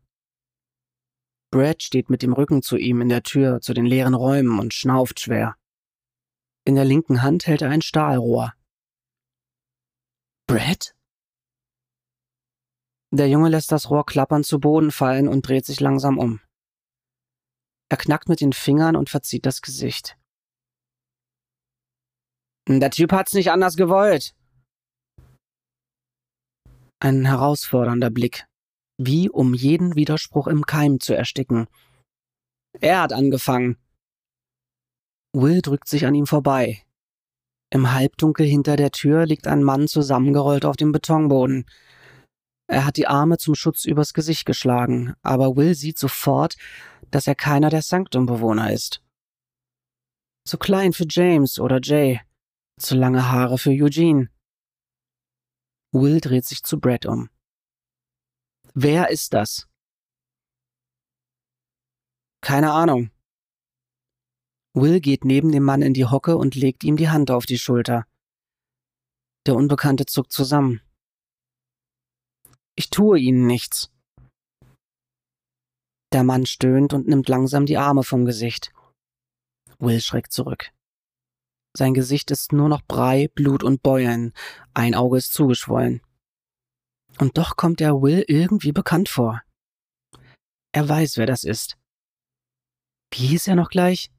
Brad 1.50 1.82
steht 1.82 2.10
mit 2.10 2.22
dem 2.22 2.32
Rücken 2.32 2.62
zu 2.62 2.76
ihm 2.76 3.00
in 3.00 3.08
der 3.08 3.22
Tür 3.22 3.60
zu 3.60 3.74
den 3.74 3.86
leeren 3.86 4.14
Räumen 4.14 4.58
und 4.58 4.74
schnauft 4.74 5.20
schwer. 5.20 5.56
In 6.66 6.76
der 6.76 6.84
linken 6.84 7.22
Hand 7.22 7.46
hält 7.46 7.60
er 7.60 7.70
ein 7.70 7.82
Stahlrohr. 7.82 8.54
Brad? 10.46 10.94
Der 13.10 13.28
Junge 13.28 13.50
lässt 13.50 13.70
das 13.70 13.90
Rohr 13.90 14.06
klappern 14.06 14.44
zu 14.44 14.58
Boden 14.58 14.90
fallen 14.90 15.28
und 15.28 15.46
dreht 15.46 15.66
sich 15.66 15.80
langsam 15.80 16.18
um. 16.18 16.40
Er 17.90 17.98
knackt 17.98 18.28
mit 18.28 18.40
den 18.40 18.52
Fingern 18.52 18.96
und 18.96 19.10
verzieht 19.10 19.46
das 19.46 19.60
Gesicht. 19.60 20.16
Der 22.66 22.90
Typ 22.90 23.12
hat's 23.12 23.34
nicht 23.34 23.50
anders 23.50 23.76
gewollt. 23.76 24.34
Ein 26.98 27.26
herausfordernder 27.26 28.10
Blick, 28.10 28.46
wie 28.96 29.28
um 29.28 29.52
jeden 29.52 29.96
Widerspruch 29.96 30.46
im 30.46 30.64
Keim 30.64 30.98
zu 30.98 31.14
ersticken. 31.14 31.68
Er 32.80 33.02
hat 33.02 33.12
angefangen. 33.12 33.76
Will 35.34 35.62
drückt 35.62 35.88
sich 35.88 36.06
an 36.06 36.14
ihm 36.14 36.26
vorbei. 36.26 36.84
Im 37.70 37.92
Halbdunkel 37.92 38.46
hinter 38.46 38.76
der 38.76 38.92
Tür 38.92 39.26
liegt 39.26 39.48
ein 39.48 39.64
Mann 39.64 39.88
zusammengerollt 39.88 40.64
auf 40.64 40.76
dem 40.76 40.92
Betonboden. 40.92 41.66
Er 42.68 42.86
hat 42.86 42.96
die 42.96 43.08
Arme 43.08 43.36
zum 43.36 43.56
Schutz 43.56 43.84
übers 43.84 44.14
Gesicht 44.14 44.46
geschlagen, 44.46 45.14
aber 45.22 45.56
Will 45.56 45.74
sieht 45.74 45.98
sofort, 45.98 46.54
dass 47.10 47.26
er 47.26 47.34
keiner 47.34 47.68
der 47.68 47.82
Sanctum-Bewohner 47.82 48.72
ist. 48.72 49.02
Zu 50.46 50.56
klein 50.56 50.92
für 50.92 51.06
James 51.08 51.58
oder 51.58 51.80
Jay, 51.82 52.20
zu 52.78 52.94
lange 52.94 53.30
Haare 53.30 53.58
für 53.58 53.70
Eugene. 53.70 54.30
Will 55.92 56.20
dreht 56.20 56.44
sich 56.44 56.62
zu 56.62 56.78
Brad 56.78 57.06
um. 57.06 57.28
Wer 58.72 59.10
ist 59.10 59.34
das? 59.34 59.66
Keine 62.40 62.72
Ahnung. 62.72 63.10
Will 64.74 65.00
geht 65.00 65.24
neben 65.24 65.52
dem 65.52 65.62
Mann 65.62 65.82
in 65.82 65.94
die 65.94 66.06
Hocke 66.06 66.36
und 66.36 66.56
legt 66.56 66.82
ihm 66.82 66.96
die 66.96 67.08
Hand 67.08 67.30
auf 67.30 67.46
die 67.46 67.58
Schulter. 67.58 68.06
Der 69.46 69.54
Unbekannte 69.54 70.04
zuckt 70.04 70.32
zusammen. 70.32 70.80
Ich 72.74 72.90
tue 72.90 73.20
Ihnen 73.20 73.46
nichts. 73.46 73.92
Der 76.12 76.24
Mann 76.24 76.44
stöhnt 76.46 76.92
und 76.92 77.06
nimmt 77.06 77.28
langsam 77.28 77.66
die 77.66 77.76
Arme 77.76 78.02
vom 78.02 78.24
Gesicht. 78.24 78.72
Will 79.78 80.00
schreckt 80.00 80.32
zurück. 80.32 80.72
Sein 81.76 81.94
Gesicht 81.94 82.30
ist 82.30 82.52
nur 82.52 82.68
noch 82.68 82.82
Brei, 82.82 83.28
Blut 83.34 83.62
und 83.64 83.82
Beulen, 83.82 84.32
ein 84.74 84.94
Auge 84.94 85.18
ist 85.18 85.32
zugeschwollen. 85.32 86.02
Und 87.18 87.36
doch 87.36 87.56
kommt 87.56 87.80
er 87.80 88.00
Will 88.02 88.24
irgendwie 88.26 88.72
bekannt 88.72 89.08
vor. 89.08 89.42
Er 90.72 90.88
weiß, 90.88 91.16
wer 91.16 91.26
das 91.26 91.44
ist. 91.44 91.76
Wie 93.12 93.26
hieß 93.26 93.46
er 93.48 93.56
noch 93.56 93.70
gleich? 93.70 94.13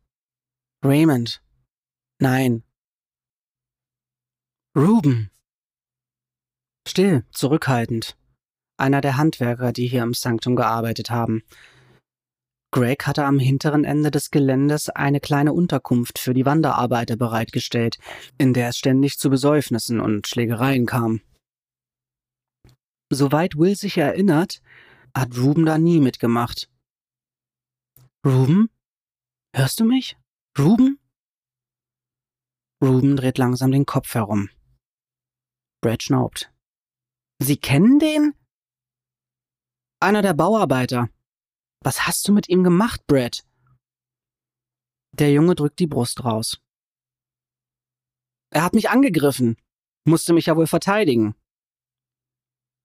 Raymond. 0.86 1.42
Nein. 2.20 2.64
Ruben. 4.78 5.32
Still, 6.88 7.26
zurückhaltend. 7.32 8.16
Einer 8.78 9.02
der 9.02 9.18
Handwerker, 9.18 9.74
die 9.74 9.88
hier 9.88 10.04
im 10.04 10.14
Sanktum 10.14 10.56
gearbeitet 10.56 11.10
haben. 11.10 11.42
Greg 12.72 13.08
hatte 13.08 13.26
am 13.26 13.40
hinteren 13.40 13.84
Ende 13.84 14.12
des 14.12 14.30
Geländes 14.30 14.90
eine 14.90 15.20
kleine 15.20 15.54
Unterkunft 15.54 16.20
für 16.20 16.36
die 16.36 16.46
Wanderarbeiter 16.46 17.16
bereitgestellt, 17.16 17.98
in 18.38 18.54
der 18.54 18.70
es 18.70 18.78
ständig 18.78 19.18
zu 19.18 19.32
Besäufnissen 19.32 20.00
und 20.00 20.28
Schlägereien 20.28 20.86
kam. 20.86 21.22
Soweit 23.12 23.58
Will 23.58 23.76
sich 23.76 23.98
erinnert, 23.98 24.62
hat 25.16 25.36
Ruben 25.36 25.66
da 25.66 25.80
nie 25.80 26.00
mitgemacht. 26.00 26.70
Ruben? 28.24 28.70
Hörst 29.56 29.80
du 29.80 29.86
mich? 29.86 30.16
Ruben? 30.58 31.00
Ruben 32.82 33.18
dreht 33.18 33.38
langsam 33.38 33.72
den 33.72 33.86
Kopf 33.86 34.14
herum. 34.14 34.50
Brad 35.82 36.02
schnaubt. 36.02 36.52
Sie 37.40 37.58
kennen 37.58 38.00
den? 38.00 38.34
Einer 40.00 40.22
der 40.22 40.34
Bauarbeiter. 40.34 41.10
Was 41.82 42.08
hast 42.08 42.28
du 42.28 42.32
mit 42.32 42.48
ihm 42.48 42.64
gemacht, 42.64 43.06
Brad? 43.06 43.46
Der 45.12 45.32
Junge 45.32 45.56
drückt 45.56 45.80
die 45.80 45.88
Brust 45.88 46.24
raus. 46.24 46.62
Er 48.50 48.64
hat 48.64 48.74
mich 48.74 48.90
angegriffen. 48.90 49.58
Musste 50.06 50.34
mich 50.34 50.46
ja 50.46 50.56
wohl 50.56 50.68
verteidigen. 50.68 51.36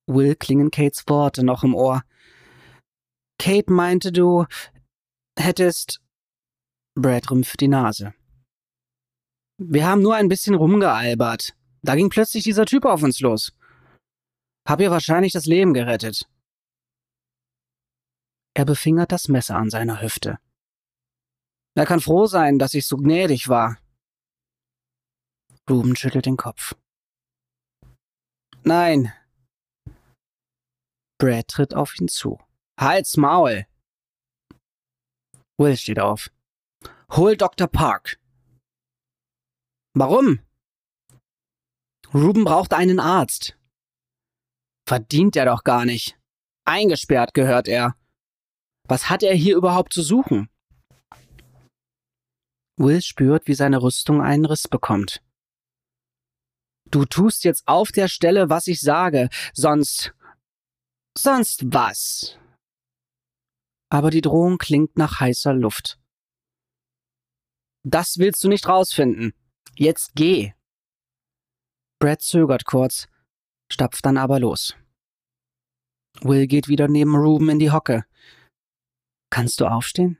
Will 0.07 0.35
klingen 0.35 0.71
Kates 0.71 1.05
Worte 1.07 1.43
noch 1.43 1.63
im 1.63 1.73
Ohr. 1.73 2.03
Kate 3.37 3.71
meinte, 3.71 4.11
du 4.11 4.45
hättest. 5.37 6.01
Brad 7.01 7.29
rümpft 7.29 7.59
die 7.59 7.67
Nase. 7.67 8.13
Wir 9.57 9.85
haben 9.87 10.01
nur 10.01 10.15
ein 10.15 10.27
bisschen 10.27 10.55
rumgealbert. 10.55 11.55
Da 11.83 11.95
ging 11.95 12.09
plötzlich 12.09 12.43
dieser 12.43 12.65
Typ 12.65 12.85
auf 12.85 13.03
uns 13.03 13.19
los. 13.19 13.53
Hab 14.67 14.79
ihr 14.81 14.91
wahrscheinlich 14.91 15.33
das 15.33 15.45
Leben 15.45 15.73
gerettet. 15.73 16.29
Er 18.53 18.65
befingert 18.65 19.11
das 19.11 19.27
Messer 19.27 19.55
an 19.55 19.69
seiner 19.69 20.01
Hüfte. 20.01 20.39
Er 21.75 21.85
kann 21.85 22.01
froh 22.01 22.25
sein, 22.25 22.59
dass 22.59 22.73
ich 22.73 22.85
so 22.85 22.97
gnädig 22.97 23.47
war. 23.47 23.79
Ruben 25.69 25.95
schüttelt 25.95 26.25
den 26.25 26.37
Kopf. 26.37 26.75
Nein, 28.63 29.11
Brad 31.21 31.47
tritt 31.49 31.75
auf 31.75 31.99
ihn 31.99 32.07
zu. 32.07 32.39
Halt's 32.79 33.15
Maul! 33.15 33.67
Will 35.59 35.77
steht 35.77 35.99
auf. 35.99 36.31
Hol 37.11 37.35
Dr. 37.35 37.67
Park. 37.67 38.19
Warum? 39.93 40.39
Ruben 42.13 42.43
braucht 42.43 42.73
einen 42.73 42.99
Arzt. 42.99 43.57
Verdient 44.87 45.35
er 45.35 45.45
doch 45.45 45.63
gar 45.63 45.85
nicht. 45.85 46.17
Eingesperrt 46.65 47.33
gehört 47.33 47.67
er. 47.67 47.95
Was 48.87 49.09
hat 49.09 49.23
er 49.23 49.35
hier 49.35 49.55
überhaupt 49.55 49.93
zu 49.93 50.01
suchen? 50.01 50.49
Will 52.77 53.01
spürt, 53.01 53.47
wie 53.47 53.53
seine 53.53 53.81
Rüstung 53.81 54.21
einen 54.21 54.45
Riss 54.45 54.67
bekommt. 54.67 55.21
Du 56.89 57.05
tust 57.05 57.43
jetzt 57.43 57.67
auf 57.67 57.91
der 57.91 58.07
Stelle, 58.07 58.49
was 58.49 58.67
ich 58.67 58.81
sage, 58.81 59.29
sonst 59.53 60.13
Sonst 61.17 61.63
was. 61.65 62.37
Aber 63.89 64.11
die 64.11 64.21
Drohung 64.21 64.57
klingt 64.57 64.97
nach 64.97 65.19
heißer 65.19 65.53
Luft. 65.53 66.00
Das 67.83 68.17
willst 68.17 68.43
du 68.43 68.49
nicht 68.49 68.67
rausfinden. 68.67 69.33
Jetzt 69.75 70.11
geh. 70.15 70.53
Brad 71.99 72.21
zögert 72.21 72.65
kurz, 72.65 73.07
stapft 73.71 74.05
dann 74.05 74.17
aber 74.17 74.39
los. 74.39 74.75
Will 76.21 76.47
geht 76.47 76.67
wieder 76.67 76.87
neben 76.87 77.15
Ruben 77.15 77.49
in 77.49 77.59
die 77.59 77.71
Hocke. 77.71 78.05
Kannst 79.29 79.61
du 79.61 79.65
aufstehen? 79.65 80.17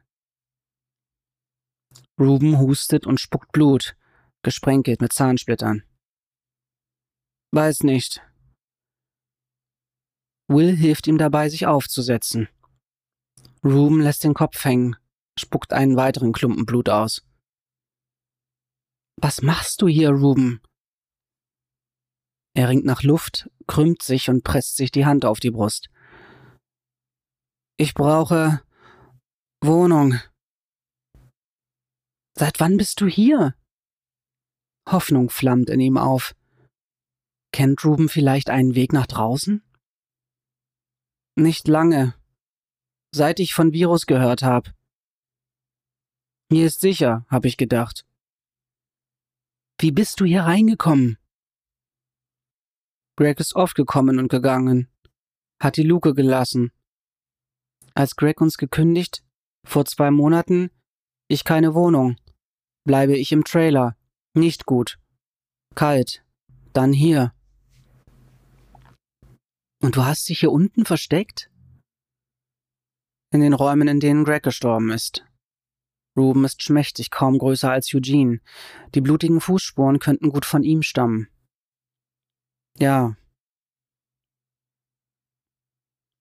Ruben 2.20 2.60
hustet 2.60 3.06
und 3.06 3.20
spuckt 3.20 3.51
Blut, 3.51 3.96
gesprenkelt 4.44 5.01
mit 5.01 5.12
Zahnsplittern. 5.12 5.84
Weiß 7.51 7.84
nicht, 7.84 8.22
Will 10.51 10.75
hilft 10.75 11.08
ihm 11.08 11.18
dabei, 11.18 11.48
sich 11.48 11.65
aufzusetzen. 11.65 12.50
Ruben 13.63 14.01
lässt 14.01 14.25
den 14.25 14.34
Kopf 14.34 14.65
hängen, 14.65 14.98
spuckt 15.39 15.72
einen 15.72 15.96
weiteren 15.96 16.34
Klumpen 16.34 16.65
Blut 16.65 16.89
aus. 16.89 17.25
Was 19.23 19.43
machst 19.43 19.83
du 19.83 19.87
hier, 19.87 20.09
Ruben? 20.09 20.63
Er 22.55 22.69
ringt 22.69 22.85
nach 22.85 23.03
Luft, 23.03 23.51
krümmt 23.67 24.01
sich 24.01 24.29
und 24.29 24.43
presst 24.43 24.77
sich 24.77 24.89
die 24.89 25.05
Hand 25.05 25.25
auf 25.25 25.39
die 25.39 25.51
Brust. 25.51 25.91
Ich 27.77 27.93
brauche 27.93 28.63
Wohnung. 29.63 30.19
Seit 32.35 32.59
wann 32.59 32.77
bist 32.77 32.99
du 32.99 33.05
hier? 33.05 33.55
Hoffnung 34.89 35.29
flammt 35.29 35.69
in 35.69 35.79
ihm 35.79 35.97
auf. 35.97 36.35
Kennt 37.53 37.85
Ruben 37.85 38.09
vielleicht 38.09 38.49
einen 38.49 38.73
Weg 38.73 38.91
nach 38.91 39.05
draußen? 39.05 39.63
Nicht 41.35 41.67
lange. 41.67 42.15
Seit 43.13 43.39
ich 43.39 43.53
von 43.53 43.71
Virus 43.71 44.07
gehört 44.07 44.41
habe. 44.41 44.73
Hier 46.51 46.65
ist 46.65 46.81
sicher, 46.81 47.27
habe 47.29 47.47
ich 47.47 47.57
gedacht. 47.57 48.05
Wie 49.81 49.91
bist 49.91 50.19
du 50.19 50.25
hier 50.25 50.43
reingekommen? 50.43 51.17
Greg 53.17 53.39
ist 53.39 53.55
oft 53.55 53.73
gekommen 53.73 54.19
und 54.19 54.29
gegangen, 54.29 54.91
hat 55.59 55.75
die 55.75 55.81
Luke 55.81 56.13
gelassen. 56.13 56.71
Als 57.95 58.15
Greg 58.15 58.41
uns 58.41 58.57
gekündigt, 58.57 59.25
vor 59.65 59.85
zwei 59.85 60.11
Monaten, 60.11 60.69
ich 61.27 61.43
keine 61.45 61.73
Wohnung, 61.73 62.15
bleibe 62.85 63.17
ich 63.17 63.31
im 63.31 63.43
Trailer, 63.43 63.97
nicht 64.35 64.67
gut, 64.67 65.00
kalt, 65.73 66.23
dann 66.73 66.93
hier. 66.93 67.33
Und 69.81 69.95
du 69.95 70.05
hast 70.05 70.29
dich 70.29 70.41
hier 70.41 70.51
unten 70.51 70.85
versteckt? 70.85 71.50
In 73.33 73.41
den 73.41 73.53
Räumen, 73.53 73.88
in 73.88 74.00
denen 74.00 74.25
Greg 74.25 74.43
gestorben 74.43 74.91
ist. 74.91 75.25
Ruben 76.18 76.44
ist 76.44 76.62
schmächtig, 76.62 77.10
kaum 77.10 77.38
größer 77.38 77.72
als 77.72 77.94
Eugene. 77.94 78.41
Die 78.94 79.01
blutigen 79.01 79.39
Fußspuren 79.39 80.00
könnten 80.00 80.30
gut 80.30 80.46
von 80.46 80.63
ihm 80.63 80.82
stammen. 80.82 81.30
Ja. 82.77 83.15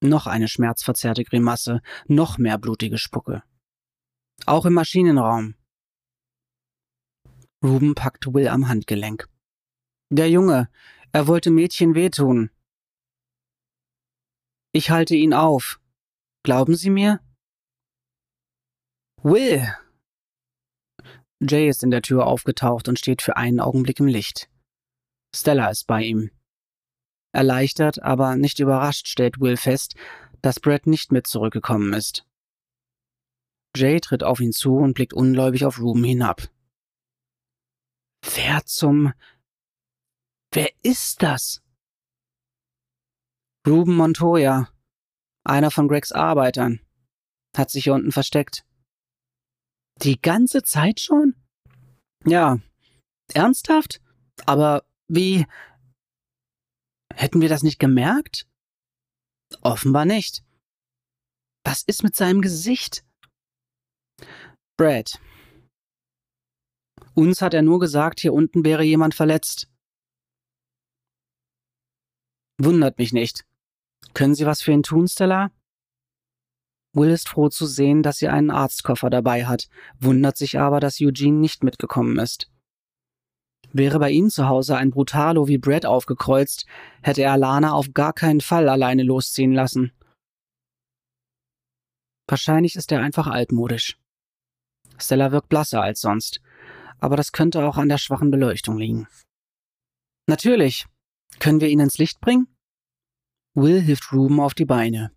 Noch 0.03 0.27
eine 0.27 0.49
schmerzverzerrte 0.49 1.25
Grimasse, 1.25 1.83
noch 2.07 2.39
mehr 2.39 2.59
blutige 2.59 2.99
Spucke. 2.99 3.43
Auch 4.47 4.65
im 4.65 4.75
Maschinenraum. 4.75 5.55
Ruben 7.63 7.95
packt 7.95 8.33
Will 8.33 8.49
am 8.49 8.69
Handgelenk. 8.69 9.29
Der 10.11 10.31
Junge, 10.31 10.71
er 11.13 11.27
wollte 11.27 11.51
Mädchen 11.51 11.95
wehtun. 11.95 12.51
Ich 14.73 14.91
halte 14.91 15.15
ihn 15.15 15.35
auf. 15.35 15.81
Glauben 16.43 16.77
Sie 16.77 16.91
mir? 16.91 17.21
Will! 19.23 19.67
Jay 21.41 21.69
ist 21.69 21.83
in 21.83 21.91
der 21.91 22.03
Tür 22.03 22.27
aufgetaucht 22.27 22.89
und 22.89 22.99
steht 22.99 23.23
für 23.23 23.37
einen 23.37 23.61
Augenblick 23.61 24.01
im 24.01 24.07
Licht. 24.07 24.49
Stella 25.35 25.71
ist 25.71 25.87
bei 25.87 26.03
ihm. 26.03 26.31
Erleichtert, 27.33 28.03
aber 28.03 28.37
nicht 28.37 28.61
überrascht 28.61 29.09
stellt 29.09 29.41
Will 29.41 29.57
fest, 29.57 29.95
dass 30.43 30.61
Brad 30.61 30.87
nicht 30.87 31.13
mit 31.13 31.27
zurückgekommen 31.27 31.93
ist. 31.93 32.27
Jay 33.77 34.01
tritt 34.01 34.23
auf 34.23 34.41
ihn 34.41 34.53
zu 34.53 34.77
und 34.77 34.95
blickt 34.95 35.13
ungläubig 35.13 35.65
auf 35.65 35.79
Ruben 35.79 36.03
hinab. 36.03 36.49
Wer 38.35 38.65
zum... 38.65 39.13
Wer 40.53 40.71
ist 40.83 41.23
das? 41.23 41.63
Ruben 43.67 43.97
Montoya, 43.97 44.69
einer 45.45 45.71
von 45.71 45.87
Gregs 45.87 46.11
Arbeitern, 46.11 46.81
hat 47.57 47.71
sich 47.71 47.85
hier 47.85 47.95
unten 47.95 48.11
versteckt. 48.11 48.65
Die 50.03 50.21
ganze 50.21 50.63
Zeit 50.63 51.01
schon? 51.01 51.35
Ja. 52.25 52.59
Ernsthaft? 53.35 54.01
Aber 54.47 54.85
wie... 55.09 55.47
Hätten 57.13 57.41
wir 57.43 57.51
das 57.51 57.63
nicht 57.63 57.79
gemerkt? 57.79 58.47
Offenbar 59.61 60.07
nicht. 60.07 60.43
Was 61.65 61.83
ist 61.83 62.03
mit 62.03 62.17
seinem 62.17 62.41
Gesicht? 62.41 63.05
Brad. 64.79 65.21
Uns 67.15 67.43
hat 67.43 67.53
er 67.53 67.63
nur 67.63 67.81
gesagt, 67.81 68.21
hier 68.21 68.33
unten 68.33 68.65
wäre 68.65 68.85
jemand 68.85 69.15
verletzt. 69.15 69.69
Wundert 72.59 72.99
mich 72.99 73.13
nicht. 73.13 73.45
Können 74.15 74.35
Sie 74.35 74.47
was 74.47 74.63
für 74.63 74.73
ihn 74.73 74.83
tun, 74.83 75.09
Stella? 75.09 75.51
Will 76.93 77.11
ist 77.11 77.29
froh 77.29 77.49
zu 77.49 77.67
sehen, 77.67 78.03
dass 78.03 78.19
sie 78.19 78.29
einen 78.29 78.51
Arztkoffer 78.51 79.11
dabei 79.11 79.47
hat, 79.47 79.69
wundert 79.99 80.37
sich 80.37 80.59
aber, 80.59 80.81
dass 80.81 81.01
Eugene 81.01 81.39
nicht 81.39 81.63
mitgekommen 81.63 82.19
ist. 82.19 82.51
Wäre 83.73 84.01
bei 84.01 84.11
ihnen 84.11 84.31
zu 84.31 84.49
Hause 84.49 84.77
ein 84.77 84.91
Brutalo 84.91 85.47
wie 85.47 85.59
Brad 85.59 85.87
aufgekreuzt, 85.87 86.67
hätte 87.03 87.23
er 87.23 87.37
Lana 87.37 87.73
auf 87.73 87.93
gar 87.95 88.13
keinen 88.13 88.41
Fall 88.41 88.69
alleine 88.69 89.05
losziehen 89.05 89.53
lassen. 89.53 89.93
Wahrscheinlich 92.27 92.75
ist 92.75 92.91
er 92.91 93.01
einfach 93.01 93.29
altmodisch. 93.29 93.97
Stella 94.99 95.31
wirkt 95.31 95.49
blasser 95.49 95.83
als 95.83 96.01
sonst, 96.01 96.41
aber 96.99 97.17
das 97.17 97.33
könnte 97.33 97.65
auch 97.65 97.77
an 97.77 97.89
der 97.89 97.99
schwachen 97.99 98.31
Beleuchtung 98.31 98.79
liegen. 98.79 99.07
Natürlich. 100.27 100.87
Können 101.39 101.61
wir 101.61 101.69
ihn 101.69 101.81
ins 101.81 101.99
Licht 101.99 102.21
bringen? 102.21 102.49
Will 103.55 103.81
hilft 103.81 104.13
Ruben 104.13 104.41
auf 104.41 104.55
die 104.55 104.65
Beine. 104.65 105.13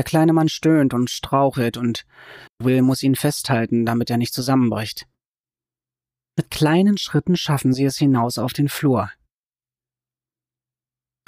Der 0.00 0.04
kleine 0.04 0.32
Mann 0.32 0.48
stöhnt 0.48 0.94
und 0.94 1.10
strauchelt 1.10 1.76
und 1.76 2.06
Will 2.58 2.80
muss 2.80 3.02
ihn 3.02 3.16
festhalten, 3.16 3.84
damit 3.84 4.08
er 4.08 4.16
nicht 4.16 4.32
zusammenbricht. 4.32 5.06
Mit 6.38 6.50
kleinen 6.50 6.96
Schritten 6.96 7.36
schaffen 7.36 7.74
sie 7.74 7.84
es 7.84 7.98
hinaus 7.98 8.38
auf 8.38 8.54
den 8.54 8.70
Flur. 8.70 9.12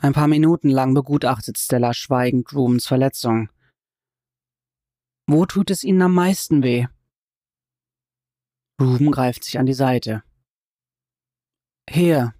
Ein 0.00 0.14
paar 0.14 0.26
Minuten 0.26 0.71
lang 0.71 0.95
begutachtet 0.95 1.59
Stella 1.59 1.93
schweigend 1.93 2.50
Rubens 2.55 2.87
Verletzung. 2.87 3.50
Wo 5.26 5.45
tut 5.45 5.71
es 5.71 5.85
ihnen 5.85 6.00
am 6.00 6.14
meisten 6.14 6.62
weh? 6.62 6.87
Ruben 8.81 9.11
greift 9.11 9.45
sich 9.45 9.59
an 9.59 9.67
die 9.67 9.75
Seite. 9.75 10.23
Hier. 11.91 12.35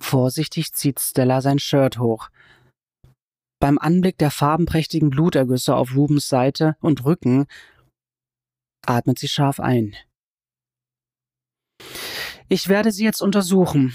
Vorsichtig 0.00 0.72
zieht 0.72 1.00
Stella 1.00 1.42
sein 1.42 1.58
Shirt 1.58 1.98
hoch. 1.98 2.30
Beim 3.62 3.78
Anblick 3.78 4.18
der 4.18 4.32
farbenprächtigen 4.32 5.10
Blutergüsse 5.10 5.76
auf 5.76 5.94
Rubens 5.94 6.26
Seite 6.26 6.76
und 6.80 7.04
Rücken 7.04 7.46
atmet 8.84 9.20
sie 9.20 9.28
scharf 9.28 9.60
ein. 9.60 9.94
Ich 12.48 12.66
werde 12.66 12.90
sie 12.90 13.04
jetzt 13.04 13.22
untersuchen. 13.22 13.94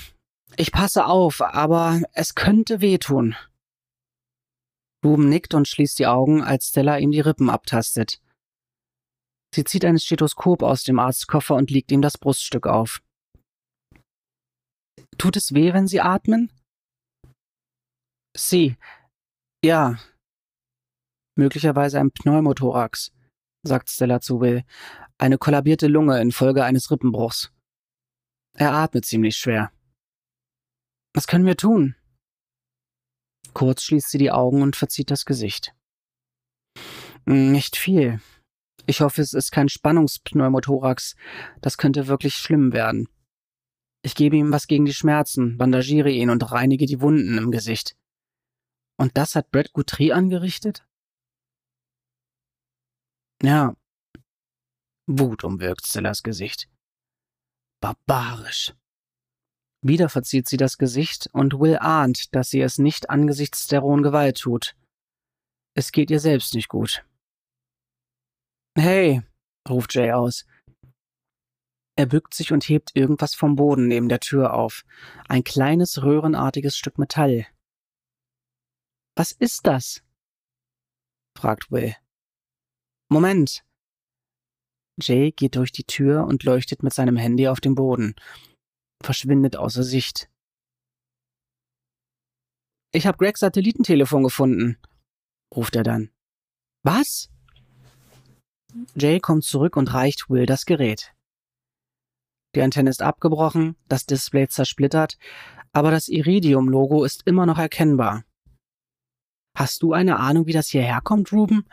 Ich 0.55 0.71
passe 0.71 1.05
auf, 1.05 1.41
aber 1.41 2.01
es 2.13 2.33
könnte 2.33 2.79
wehtun. 2.79 3.36
Ruben 5.03 5.27
nickt 5.27 5.53
und 5.53 5.67
schließt 5.67 5.99
die 5.99 6.08
Augen, 6.08 6.41
als 6.41 6.69
Stella 6.69 6.97
ihm 6.97 7.12
die 7.12 7.19
Rippen 7.19 7.49
abtastet. 7.49 8.21
Sie 9.53 9.65
zieht 9.65 9.84
ein 9.84 9.99
Stethoskop 9.99 10.63
aus 10.63 10.84
dem 10.84 10.97
Arztkoffer 10.97 11.56
und 11.56 11.71
legt 11.71 11.91
ihm 11.91 12.01
das 12.01 12.17
Bruststück 12.17 12.67
auf. 12.67 13.01
Tut 15.17 15.36
es 15.36 15.53
weh, 15.53 15.73
wenn 15.73 15.88
Sie 15.88 15.99
atmen? 15.99 16.53
Sie. 18.34 18.77
Ja. 19.63 19.98
Möglicherweise 21.36 22.00
ein 22.00 22.12
Pneumothorax, 22.12 23.12
sagt 23.63 23.89
Stella 23.89 24.22
zu 24.22 24.39
Will. 24.41 24.63
Eine 25.17 25.38
kollabierte 25.38 25.88
Lunge 25.88 26.22
infolge 26.22 26.63
eines 26.63 26.91
Rippenbruchs. 26.91 27.52
Er 28.54 28.74
atmet 28.74 29.06
ziemlich 29.06 29.38
schwer. 29.38 29.72
Was 31.13 31.28
können 31.28 31.46
wir 31.46 31.58
tun? 31.58 31.96
Kurz 33.54 33.84
schließt 33.84 34.10
sie 34.10 34.20
die 34.20 34.32
Augen 34.32 34.62
und 34.62 34.76
verzieht 34.76 35.10
das 35.10 35.26
Gesicht. 35.26 35.74
Nicht 37.26 37.76
viel. 37.76 38.22
Ich 38.86 39.02
hoffe, 39.02 39.22
es 39.22 39.34
ist 39.34 39.52
kein 39.52 39.70
Spannungspneumothorax. 39.70 41.15
Das 41.62 41.78
könnte 41.78 42.08
wirklich 42.08 42.36
schlimm 42.36 42.72
werden. 42.72 43.10
Ich 44.02 44.15
gebe 44.15 44.38
ihm 44.38 44.52
was 44.52 44.67
gegen 44.67 44.86
die 44.86 44.93
Schmerzen, 44.93 45.58
bandagiere 45.58 46.10
ihn 46.10 46.30
und 46.30 46.52
reinige 46.52 46.86
die 46.86 47.02
Wunden 47.02 47.38
im 47.38 47.52
Gesicht. 47.52 47.98
Und 48.97 49.17
das 49.17 49.36
hat 49.36 49.51
Brad 49.51 49.73
Guthrie 49.73 50.12
angerichtet? 50.12 50.86
Ja. 53.41 53.75
Wut 55.07 55.43
umwirkt 55.43 55.86
Stillas 55.86 56.23
Gesicht. 56.23 56.69
Barbarisch. 57.79 58.73
Wieder 59.83 60.10
verzieht 60.10 60.49
sie 60.49 60.57
das 60.57 60.77
Gesicht 60.77 61.29
und 61.33 61.60
Will 61.60 61.77
ahnt, 61.77 62.33
dass 62.36 62.49
sie 62.49 62.62
es 62.62 62.79
nicht 62.79 63.10
angesichts 63.10 63.67
der 63.67 63.81
rohen 63.81 64.01
Gewalt 64.01 64.39
tut. 64.39 64.75
Es 65.75 65.91
geht 65.91 66.10
ihr 66.10 66.19
selbst 66.19 66.55
nicht 66.55 66.67
gut. 66.67 67.05
Hey, 68.75 69.21
ruft 69.69 69.93
Jay 69.93 70.12
aus. 70.12 70.45
Er 71.95 72.07
bückt 72.07 72.33
sich 72.33 72.51
und 72.51 72.67
hebt 72.67 72.95
irgendwas 72.95 73.36
vom 73.36 73.55
Boden 73.55 73.88
neben 73.88 74.10
der 74.10 74.19
Tür 74.19 74.53
auf. 74.53 74.83
Ein 75.29 75.43
kleines 75.43 76.01
röhrenartiges 76.03 76.75
Stück 76.75 76.97
Metall. 76.97 77.47
Was 79.17 79.32
ist 79.32 79.65
das? 79.65 80.03
fragt 81.36 81.71
Will. 81.71 81.95
Moment, 83.10 83.65
Jay 85.01 85.32
geht 85.32 85.56
durch 85.56 85.71
die 85.71 85.86
Tür 85.86 86.25
und 86.27 86.43
leuchtet 86.43 86.84
mit 86.84 86.93
seinem 86.93 87.17
Handy 87.17 87.47
auf 87.47 87.60
den 87.60 87.73
Boden, 87.73 88.13
verschwindet 89.03 89.56
außer 89.56 89.82
Sicht. 89.82 90.30
Ich 92.93 93.08
habe 93.08 93.17
Gregs 93.17 93.39
Satellitentelefon 93.39 94.21
gefunden, 94.21 94.77
ruft 95.51 95.75
er 95.75 95.84
dann. 95.84 96.12
Was? 96.84 97.32
Jay 98.95 99.19
kommt 99.19 99.45
zurück 99.45 99.77
und 99.77 99.95
reicht 99.95 100.30
Will 100.30 100.45
das 100.45 100.65
Gerät. 100.65 101.15
Die 102.53 102.62
Antenne 102.62 102.91
ist 102.91 103.01
abgebrochen, 103.01 103.77
das 103.88 104.06
Display 104.06 104.47
zersplittert, 104.47 105.17
aber 105.73 105.89
das 105.89 106.08
Iridium-Logo 106.08 107.03
ist 107.03 107.25
immer 107.25 107.47
noch 107.47 107.58
erkennbar. 107.58 108.27
Hast 109.58 109.82
du 109.82 109.93
eine 109.93 110.20
Ahnung, 110.20 110.46
wie 110.46 110.54
das 110.54 110.67
hierher 110.67 111.02
kommt, 111.02 111.34
Ruben? 111.34 111.67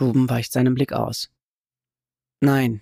Ruben 0.00 0.30
weicht 0.30 0.50
seinen 0.50 0.72
Blick 0.72 0.94
aus. 0.94 1.30
Nein. 2.40 2.80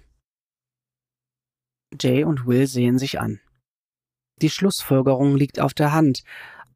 Jay 2.00 2.22
und 2.22 2.46
Will 2.46 2.68
sehen 2.68 2.96
sich 2.96 3.18
an. 3.18 3.40
Die 4.40 4.50
Schlussfolgerung 4.50 5.36
liegt 5.36 5.58
auf 5.58 5.74
der 5.74 5.92
Hand, 5.92 6.22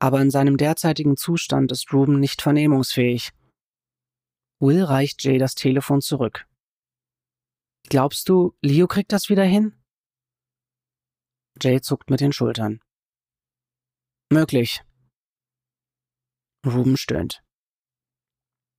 aber 0.01 0.21
in 0.21 0.33
seinem 0.33 0.57
derzeitigen 0.57 1.17
Zustand 1.17 1.71
ist 1.71 1.93
Ruben 1.93 2.19
nicht 2.19 2.43
vernehmungsfähig. 2.43 3.31
Will 4.59 4.83
reicht 4.83 5.23
Jay 5.23 5.39
das 5.39 5.55
Telefon 5.55 6.01
zurück. 6.01 6.45
Glaubst 7.89 8.29
du, 8.29 8.57
Leo 8.63 8.89
kriegt 8.89 9.13
das 9.13 9.29
wieder 9.29 9.45
hin? 9.45 9.81
Jay 11.63 11.81
zuckt 11.81 12.11
mit 12.11 12.21
den 12.21 12.33
Schultern. 12.33 12.81
Möglich. 14.29 14.83
Ruben 16.65 16.97
stöhnt. 16.97 17.43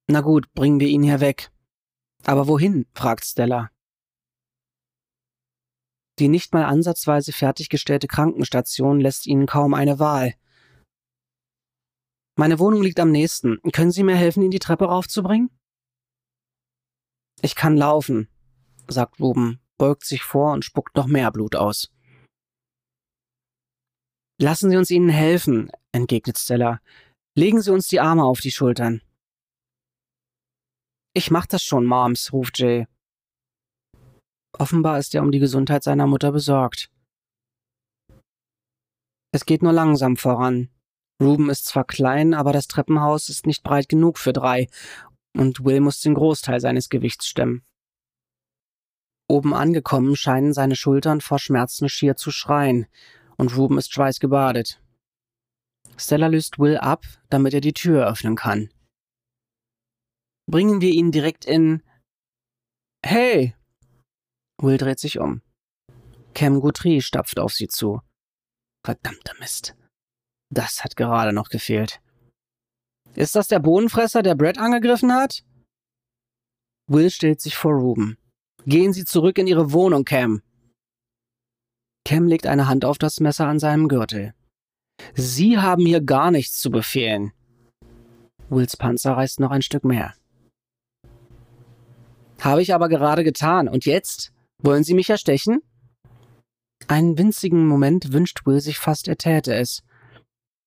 Na 0.08 0.22
gut, 0.22 0.54
bringen 0.54 0.80
wir 0.80 0.88
ihn 0.88 1.04
hier 1.04 1.20
weg. 1.20 1.52
Aber 2.24 2.48
wohin? 2.48 2.86
fragt 2.94 3.26
Stella. 3.26 3.72
Die 6.20 6.28
nicht 6.28 6.54
mal 6.54 6.66
ansatzweise 6.66 7.34
fertiggestellte 7.34 8.08
Krankenstation 8.08 9.00
lässt 9.00 9.28
ihnen 9.28 9.48
kaum 9.48 9.74
eine 9.74 10.00
Wahl. 10.00 10.34
Meine 12.38 12.60
Wohnung 12.60 12.82
liegt 12.82 13.00
am 13.00 13.12
nächsten. 13.12 13.62
Können 13.74 13.92
Sie 13.92 14.04
mir 14.04 14.16
helfen, 14.16 14.44
ihn 14.44 14.52
die 14.52 14.60
Treppe 14.60 14.86
raufzubringen? 14.86 15.50
Ich 17.42 17.56
kann 17.56 17.78
laufen, 17.78 18.30
sagt 18.88 19.20
Ruben, 19.20 19.62
beugt 19.78 20.06
sich 20.06 20.24
vor 20.24 20.54
und 20.54 20.64
spuckt 20.64 20.96
noch 20.96 21.08
mehr 21.08 21.32
Blut 21.32 21.56
aus. 21.56 21.92
Lassen 24.38 24.70
Sie 24.70 24.78
uns 24.78 24.90
Ihnen 24.90 25.10
helfen, 25.10 25.72
entgegnet 25.92 26.38
Stella. 26.38 26.82
Legen 27.38 27.62
Sie 27.62 27.74
uns 27.74 27.90
die 27.90 28.00
Arme 28.00 28.24
auf 28.24 28.40
die 28.40 28.52
Schultern. 28.52 29.02
Ich 31.14 31.32
mach 31.32 31.46
das 31.46 31.64
schon, 31.64 31.86
Moms, 31.86 32.32
ruft 32.32 32.60
Jay. 32.60 32.88
Offenbar 34.58 35.00
ist 35.00 35.14
er 35.14 35.22
um 35.22 35.34
die 35.34 35.40
Gesundheit 35.40 35.84
seiner 35.84 36.08
Mutter 36.08 36.32
besorgt. 36.32 36.90
Es 39.34 39.46
geht 39.46 39.64
nur 39.64 39.74
langsam 39.74 40.16
voran. 40.16 40.70
Ruben 41.22 41.50
ist 41.50 41.66
zwar 41.66 41.84
klein, 41.84 42.34
aber 42.34 42.54
das 42.54 42.68
Treppenhaus 42.68 43.28
ist 43.28 43.46
nicht 43.46 43.64
breit 43.64 43.90
genug 43.90 44.18
für 44.18 44.32
drei, 44.32 44.70
und 45.36 45.66
Will 45.66 45.82
muss 45.82 46.00
den 46.00 46.14
Großteil 46.14 46.62
seines 46.62 46.88
Gewichts 46.88 47.28
stemmen. 47.28 47.66
Oben 49.30 49.54
angekommen 49.54 50.16
scheinen 50.16 50.54
seine 50.54 50.78
Schultern 50.78 51.20
vor 51.20 51.40
Schmerzen 51.40 51.90
schier 51.90 52.16
zu 52.16 52.32
schreien, 52.32 52.88
und 53.36 53.58
Ruben 53.58 53.78
ist 53.78 53.94
schweißgebadet. 53.94 54.82
Stella 55.98 56.28
löst 56.28 56.60
Will 56.60 56.78
ab, 56.78 57.04
damit 57.30 57.54
er 57.54 57.62
die 57.62 57.74
Tür 57.74 58.08
öffnen 58.08 58.36
kann. 58.36 58.70
Bringen 60.50 60.82
wir 60.82 60.92
ihn 60.92 61.12
direkt 61.12 61.46
in. 61.46 61.82
Hey! 63.04 63.56
Will 64.62 64.78
dreht 64.78 65.00
sich 65.00 65.20
um. 65.20 65.42
Cam 66.34 66.60
Guthrie 66.60 67.02
stapft 67.02 67.40
auf 67.40 67.54
sie 67.54 67.68
zu. 67.68 68.02
Verdammter 68.86 69.34
Mist. 69.40 69.76
Das 70.54 70.84
hat 70.84 70.96
gerade 70.96 71.34
noch 71.34 71.50
gefehlt. 71.50 72.02
Ist 73.16 73.36
das 73.36 73.48
der 73.48 73.60
Bohnenfresser, 73.60 74.22
der 74.22 74.36
Brett 74.36 74.58
angegriffen 74.58 75.14
hat? 75.14 75.44
Will 76.88 77.10
stellt 77.10 77.42
sich 77.42 77.56
vor 77.56 77.74
Ruben. 77.74 78.18
Gehen 78.66 78.94
Sie 78.94 79.06
zurück 79.06 79.38
in 79.38 79.48
Ihre 79.48 79.72
Wohnung, 79.72 80.06
Cam. 80.06 80.42
Cam 82.04 82.28
legt 82.28 82.46
eine 82.46 82.68
Hand 82.68 82.86
auf 82.86 82.98
das 82.98 83.20
Messer 83.20 83.48
an 83.48 83.60
seinem 83.60 83.88
Gürtel. 83.88 84.36
Sie 85.14 85.58
haben 85.58 85.86
hier 85.86 86.02
gar 86.02 86.32
nichts 86.32 86.60
zu 86.60 86.70
befehlen. 86.70 87.32
Wills 88.50 88.78
Panzer 88.78 89.14
reißt 89.14 89.40
noch 89.40 89.52
ein 89.52 89.62
Stück 89.62 89.84
mehr. 89.84 90.14
Habe 92.40 92.62
ich 92.62 92.74
aber 92.74 92.90
gerade 92.90 93.24
getan. 93.24 93.68
Und 93.68 93.86
jetzt? 93.86 94.32
Wollen 94.60 94.84
Sie 94.84 94.94
mich 94.94 95.10
erstechen? 95.10 95.62
Einen 96.88 97.18
winzigen 97.18 97.68
Moment 97.68 98.14
wünscht 98.14 98.46
Will 98.46 98.62
sich 98.62 98.78
fast, 98.78 99.08
er 99.08 99.18
täte 99.18 99.56
es. 99.56 99.84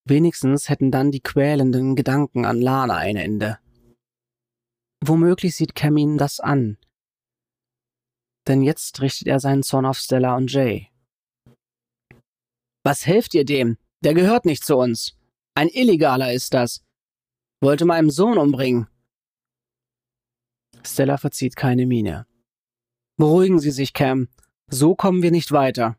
Wenigstens 0.05 0.69
hätten 0.69 0.91
dann 0.91 1.11
die 1.11 1.21
quälenden 1.21 1.95
Gedanken 1.95 2.45
an 2.45 2.61
Lana 2.61 2.97
ein 2.97 3.17
Ende. 3.17 3.59
Womöglich 5.05 5.55
sieht 5.55 5.75
Cam 5.75 5.97
ihn 5.97 6.19
das 6.19 6.41
an. 6.41 6.79
Denn 8.49 8.62
jetzt 8.62 9.01
richtet 9.01 9.29
er 9.29 9.38
seinen 9.38 9.62
Zorn 9.62 9.87
auf 9.87 9.99
Stella 9.99 10.37
und 10.37 10.51
Jay. 10.51 10.88
Was 12.85 13.07
helft 13.07 13.35
ihr 13.35 13.45
dem? 13.45 13.77
Der 14.05 14.15
gehört 14.15 14.45
nicht 14.45 14.65
zu 14.65 14.77
uns. 14.77 15.15
Ein 15.55 15.69
Illegaler 15.69 16.33
ist 16.33 16.55
das. 16.55 16.85
Wollte 17.61 17.85
meinem 17.85 18.11
Sohn 18.11 18.39
umbringen. 18.39 18.87
Stella 20.87 21.17
verzieht 21.17 21.57
keine 21.57 21.87
Miene. 21.87 22.27
Beruhigen 23.17 23.59
Sie 23.59 23.73
sich, 23.73 23.93
Cam. 23.93 24.29
So 24.71 24.95
kommen 24.95 25.23
wir 25.23 25.33
nicht 25.33 25.51
weiter. 25.51 25.97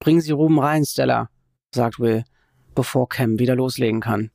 Bringen 0.00 0.20
Sie 0.20 0.32
Ruben 0.32 0.58
rein, 0.58 0.84
Stella, 0.84 1.30
sagt 1.74 1.98
Will, 1.98 2.24
bevor 2.74 3.08
Cam 3.08 3.38
wieder 3.38 3.54
loslegen 3.54 4.00
kann. 4.00 4.30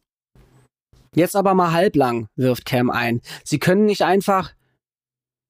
Jetzt 1.14 1.36
aber 1.36 1.54
mal 1.54 1.72
halblang, 1.72 2.28
wirft 2.36 2.66
Cam 2.66 2.90
ein. 2.90 3.22
Sie 3.44 3.60
können 3.60 3.86
nicht 3.86 4.02
einfach. 4.02 4.54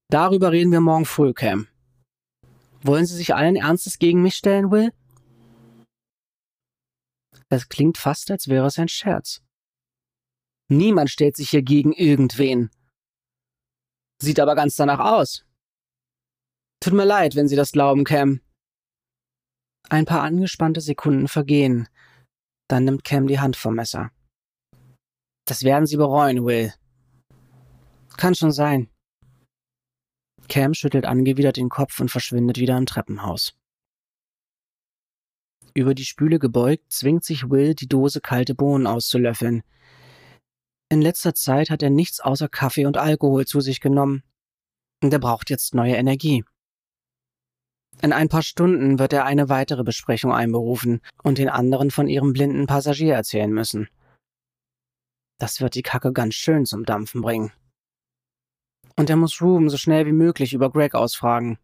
Darüber 0.10 0.52
reden 0.52 0.72
wir 0.72 0.82
morgen 0.82 1.06
früh, 1.06 1.34
Cam. 1.34 1.68
Wollen 2.84 3.06
Sie 3.06 3.16
sich 3.16 3.34
allen 3.34 3.56
Ernstes 3.56 3.98
gegen 3.98 4.22
mich 4.22 4.36
stellen, 4.36 4.70
Will? 4.72 4.92
Es 7.56 7.70
klingt 7.70 7.98
fast, 7.98 8.32
als 8.32 8.50
wäre 8.50 8.66
es 8.66 8.78
ein 8.78 8.90
Scherz. 8.90 9.42
Niemand 10.68 11.10
stellt 11.10 11.38
sich 11.38 11.52
hier 11.52 11.62
gegen 11.62 11.94
irgendwen. 11.94 12.70
Sieht 14.22 14.42
aber 14.42 14.56
ganz 14.56 14.76
danach 14.76 15.00
aus. 15.00 15.46
Tut 16.82 16.92
mir 16.94 17.06
leid, 17.06 17.36
wenn 17.36 17.48
Sie 17.48 17.56
das 17.56 17.72
glauben, 17.72 18.04
Cam. 18.04 18.42
Ein 19.90 20.04
paar 20.04 20.24
angespannte 20.24 20.82
Sekunden 20.82 21.30
vergehen. 21.30 21.88
Dann 22.68 22.84
nimmt 22.84 23.06
Cam 23.06 23.26
die 23.28 23.40
Hand 23.40 23.56
vom 23.56 23.76
Messer. 23.76 24.12
Das 25.48 25.64
werden 25.64 25.86
Sie 25.86 25.96
bereuen, 25.96 26.46
Will. 26.46 26.74
Kann 28.18 28.36
schon 28.36 28.52
sein. 28.52 28.90
Cam 30.50 30.74
schüttelt 30.74 31.06
angewidert 31.06 31.56
den 31.56 31.70
Kopf 31.70 32.02
und 32.02 32.12
verschwindet 32.12 32.58
wieder 32.58 32.78
im 32.78 32.86
Treppenhaus. 32.86 33.58
Über 35.76 35.94
die 35.94 36.06
Spüle 36.06 36.40
gebeugt, 36.40 36.92
zwingt 36.92 37.26
sich 37.26 37.50
Will, 37.50 37.76
die 37.76 37.88
Dose 37.88 38.22
kalte 38.22 38.56
Bohnen 38.56 38.88
auszulöffeln. 38.88 39.62
In 40.88 41.02
letzter 41.02 41.36
Zeit 41.36 41.70
hat 41.70 41.84
er 41.84 41.90
nichts 41.90 42.22
außer 42.22 42.48
Kaffee 42.48 42.86
und 42.86 42.96
Alkohol 42.96 43.46
zu 43.46 43.60
sich 43.60 43.82
genommen. 43.82 44.24
Und 45.04 45.12
er 45.12 45.20
braucht 45.20 45.50
jetzt 45.50 45.76
neue 45.76 45.96
Energie. 45.96 46.46
In 48.02 48.14
ein 48.14 48.30
paar 48.30 48.42
Stunden 48.42 49.00
wird 49.00 49.12
er 49.12 49.26
eine 49.26 49.50
weitere 49.50 49.84
Besprechung 49.84 50.32
einberufen 50.32 51.02
und 51.24 51.38
den 51.38 51.50
anderen 51.50 51.92
von 51.92 52.08
ihrem 52.08 52.32
blinden 52.32 52.68
Passagier 52.68 53.16
erzählen 53.16 53.52
müssen. 53.52 53.90
Das 55.40 55.60
wird 55.60 55.76
die 55.76 55.82
Kacke 55.82 56.14
ganz 56.14 56.36
schön 56.36 56.66
zum 56.66 56.86
Dampfen 56.86 57.22
bringen. 57.22 57.52
Und 58.96 59.10
er 59.10 59.18
muss 59.18 59.42
Ruben 59.42 59.70
so 59.70 59.76
schnell 59.76 60.06
wie 60.06 60.14
möglich 60.14 60.54
über 60.54 60.72
Greg 60.72 60.96
ausfragen. 60.96 61.58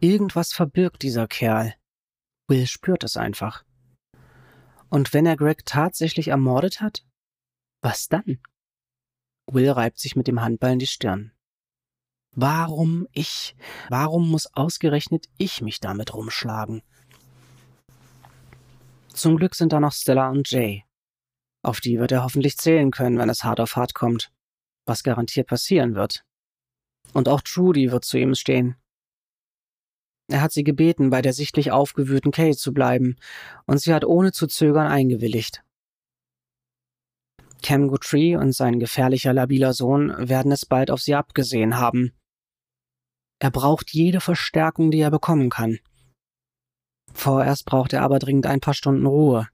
Irgendwas 0.00 0.54
verbirgt 0.54 1.02
dieser 1.02 1.26
Kerl. 1.26 1.74
Will 2.48 2.66
spürt 2.66 3.04
es 3.04 3.16
einfach. 3.16 3.64
Und 4.90 5.12
wenn 5.12 5.26
er 5.26 5.36
Greg 5.36 5.64
tatsächlich 5.64 6.28
ermordet 6.28 6.80
hat? 6.80 7.04
Was 7.82 8.08
dann? 8.08 8.38
Will 9.50 9.70
reibt 9.70 9.98
sich 9.98 10.16
mit 10.16 10.26
dem 10.26 10.40
Handballen 10.40 10.78
die 10.78 10.86
Stirn. 10.86 11.32
Warum 12.36 13.06
ich? 13.12 13.56
Warum 13.88 14.30
muss 14.30 14.46
ausgerechnet 14.54 15.28
ich 15.38 15.62
mich 15.62 15.80
damit 15.80 16.14
rumschlagen? 16.14 16.82
Zum 19.08 19.36
Glück 19.36 19.54
sind 19.54 19.72
da 19.72 19.80
noch 19.80 19.92
Stella 19.92 20.30
und 20.30 20.50
Jay. 20.50 20.84
Auf 21.62 21.80
die 21.80 21.98
wird 21.98 22.12
er 22.12 22.24
hoffentlich 22.24 22.58
zählen 22.58 22.90
können, 22.90 23.18
wenn 23.18 23.28
es 23.28 23.44
hart 23.44 23.60
auf 23.60 23.76
hart 23.76 23.94
kommt, 23.94 24.32
was 24.86 25.02
garantiert 25.02 25.46
passieren 25.46 25.94
wird. 25.94 26.24
Und 27.12 27.28
auch 27.28 27.40
Trudy 27.40 27.92
wird 27.92 28.04
zu 28.04 28.18
ihm 28.18 28.34
stehen. 28.34 28.76
Er 30.28 30.40
hat 30.40 30.52
sie 30.52 30.64
gebeten, 30.64 31.10
bei 31.10 31.20
der 31.20 31.32
sichtlich 31.32 31.70
aufgewühlten 31.70 32.32
Kate 32.32 32.56
zu 32.56 32.72
bleiben, 32.72 33.16
und 33.66 33.78
sie 33.80 33.92
hat 33.92 34.04
ohne 34.04 34.32
zu 34.32 34.46
zögern 34.46 34.86
eingewilligt. 34.86 35.62
Cam 37.62 37.88
Guthrie 37.88 38.36
und 38.36 38.52
sein 38.52 38.78
gefährlicher 38.78 39.32
labiler 39.32 39.72
Sohn 39.72 40.14
werden 40.28 40.52
es 40.52 40.66
bald 40.66 40.90
auf 40.90 41.00
sie 41.00 41.14
abgesehen 41.14 41.78
haben. 41.78 42.12
Er 43.38 43.50
braucht 43.50 43.92
jede 43.92 44.20
Verstärkung, 44.20 44.90
die 44.90 45.00
er 45.00 45.10
bekommen 45.10 45.50
kann. 45.50 45.78
Vorerst 47.12 47.64
braucht 47.64 47.92
er 47.92 48.02
aber 48.02 48.18
dringend 48.18 48.46
ein 48.46 48.60
paar 48.60 48.74
Stunden 48.74 49.06
Ruhe. 49.06 49.48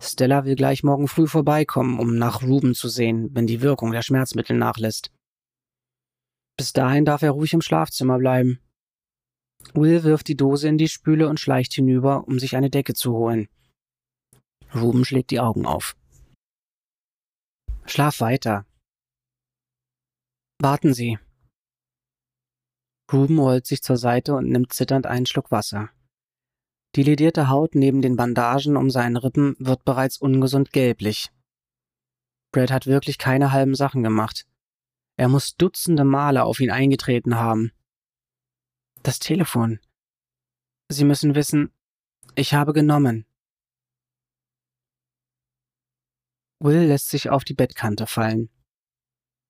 Stella 0.00 0.44
will 0.44 0.56
gleich 0.56 0.82
morgen 0.82 1.08
früh 1.08 1.26
vorbeikommen, 1.26 1.98
um 1.98 2.16
nach 2.16 2.42
Ruben 2.42 2.74
zu 2.74 2.88
sehen, 2.88 3.30
wenn 3.32 3.46
die 3.46 3.60
Wirkung 3.60 3.92
der 3.92 4.02
Schmerzmittel 4.02 4.56
nachlässt. 4.56 5.10
Bis 6.56 6.72
dahin 6.72 7.04
darf 7.04 7.22
er 7.22 7.32
ruhig 7.32 7.52
im 7.52 7.60
Schlafzimmer 7.60 8.18
bleiben. 8.18 8.60
Will 9.72 10.04
wirft 10.04 10.28
die 10.28 10.36
Dose 10.36 10.68
in 10.68 10.78
die 10.78 10.88
Spüle 10.88 11.28
und 11.28 11.40
schleicht 11.40 11.72
hinüber, 11.72 12.28
um 12.28 12.38
sich 12.38 12.56
eine 12.56 12.70
Decke 12.70 12.94
zu 12.94 13.12
holen. 13.12 13.48
Ruben 14.74 15.04
schlägt 15.04 15.30
die 15.30 15.40
Augen 15.40 15.66
auf. 15.66 15.96
Schlaf 17.86 18.20
weiter. 18.20 18.66
Warten 20.60 20.94
Sie. 20.94 21.18
Ruben 23.12 23.38
rollt 23.38 23.66
sich 23.66 23.82
zur 23.82 23.96
Seite 23.96 24.34
und 24.34 24.48
nimmt 24.48 24.72
zitternd 24.72 25.06
einen 25.06 25.26
Schluck 25.26 25.50
Wasser. 25.50 25.90
Die 26.96 27.02
ledierte 27.02 27.48
Haut 27.48 27.74
neben 27.74 28.02
den 28.02 28.16
Bandagen 28.16 28.76
um 28.76 28.88
seinen 28.90 29.16
Rippen 29.16 29.56
wird 29.58 29.84
bereits 29.84 30.16
ungesund 30.16 30.72
gelblich. 30.72 31.30
Brad 32.52 32.70
hat 32.70 32.86
wirklich 32.86 33.18
keine 33.18 33.52
halben 33.52 33.74
Sachen 33.74 34.02
gemacht. 34.02 34.46
Er 35.16 35.28
muss 35.28 35.56
dutzende 35.56 36.04
Male 36.04 36.44
auf 36.44 36.60
ihn 36.60 36.70
eingetreten 36.70 37.34
haben. 37.34 37.72
Das 39.04 39.18
Telefon. 39.18 39.80
Sie 40.88 41.04
müssen 41.04 41.34
wissen, 41.34 41.74
ich 42.36 42.54
habe 42.54 42.72
genommen. 42.72 43.26
Will 46.58 46.86
lässt 46.86 47.10
sich 47.10 47.28
auf 47.28 47.44
die 47.44 47.52
Bettkante 47.52 48.06
fallen. 48.06 48.48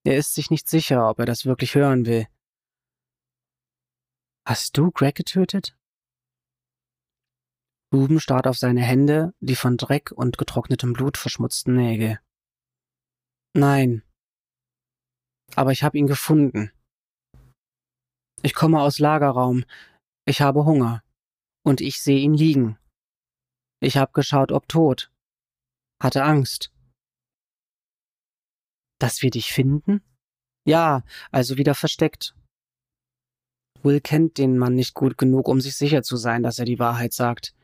Er 0.04 0.16
ist 0.16 0.34
sich 0.34 0.50
nicht 0.50 0.68
sicher, 0.68 1.08
ob 1.08 1.20
er 1.20 1.26
das 1.26 1.46
wirklich 1.46 1.76
hören 1.76 2.04
will. 2.04 2.26
Hast 4.44 4.76
du 4.76 4.90
Greg 4.90 5.14
getötet? 5.14 5.78
Ruben 7.92 8.18
starrt 8.18 8.48
auf 8.48 8.58
seine 8.58 8.82
Hände, 8.82 9.34
die 9.38 9.54
von 9.54 9.76
Dreck 9.76 10.10
und 10.10 10.36
getrocknetem 10.36 10.94
Blut 10.94 11.16
verschmutzten 11.16 11.76
Nägel. 11.76 12.18
Nein. 13.52 14.02
Aber 15.54 15.70
ich 15.70 15.84
habe 15.84 15.96
ihn 15.96 16.08
gefunden. 16.08 16.73
Ich 18.44 18.52
komme 18.52 18.82
aus 18.82 18.98
Lagerraum. 18.98 19.64
Ich 20.26 20.42
habe 20.42 20.66
Hunger. 20.66 21.02
Und 21.62 21.80
ich 21.80 22.02
sehe 22.02 22.18
ihn 22.18 22.34
liegen. 22.34 22.78
Ich 23.80 23.96
habe 23.96 24.12
geschaut, 24.12 24.52
ob 24.52 24.68
tot. 24.68 25.10
Hatte 25.98 26.24
Angst. 26.24 26.70
Dass 28.98 29.22
wir 29.22 29.30
dich 29.30 29.50
finden? 29.50 30.02
Ja, 30.66 31.04
also 31.30 31.56
wieder 31.56 31.74
versteckt. 31.74 32.36
Will 33.82 34.02
kennt 34.02 34.36
den 34.36 34.58
Mann 34.58 34.74
nicht 34.74 34.92
gut 34.92 35.16
genug, 35.16 35.48
um 35.48 35.62
sich 35.62 35.74
sicher 35.78 36.02
zu 36.02 36.16
sein, 36.16 36.42
dass 36.42 36.58
er 36.58 36.66
die 36.66 36.78
Wahrheit 36.78 37.14
sagt. 37.14 37.54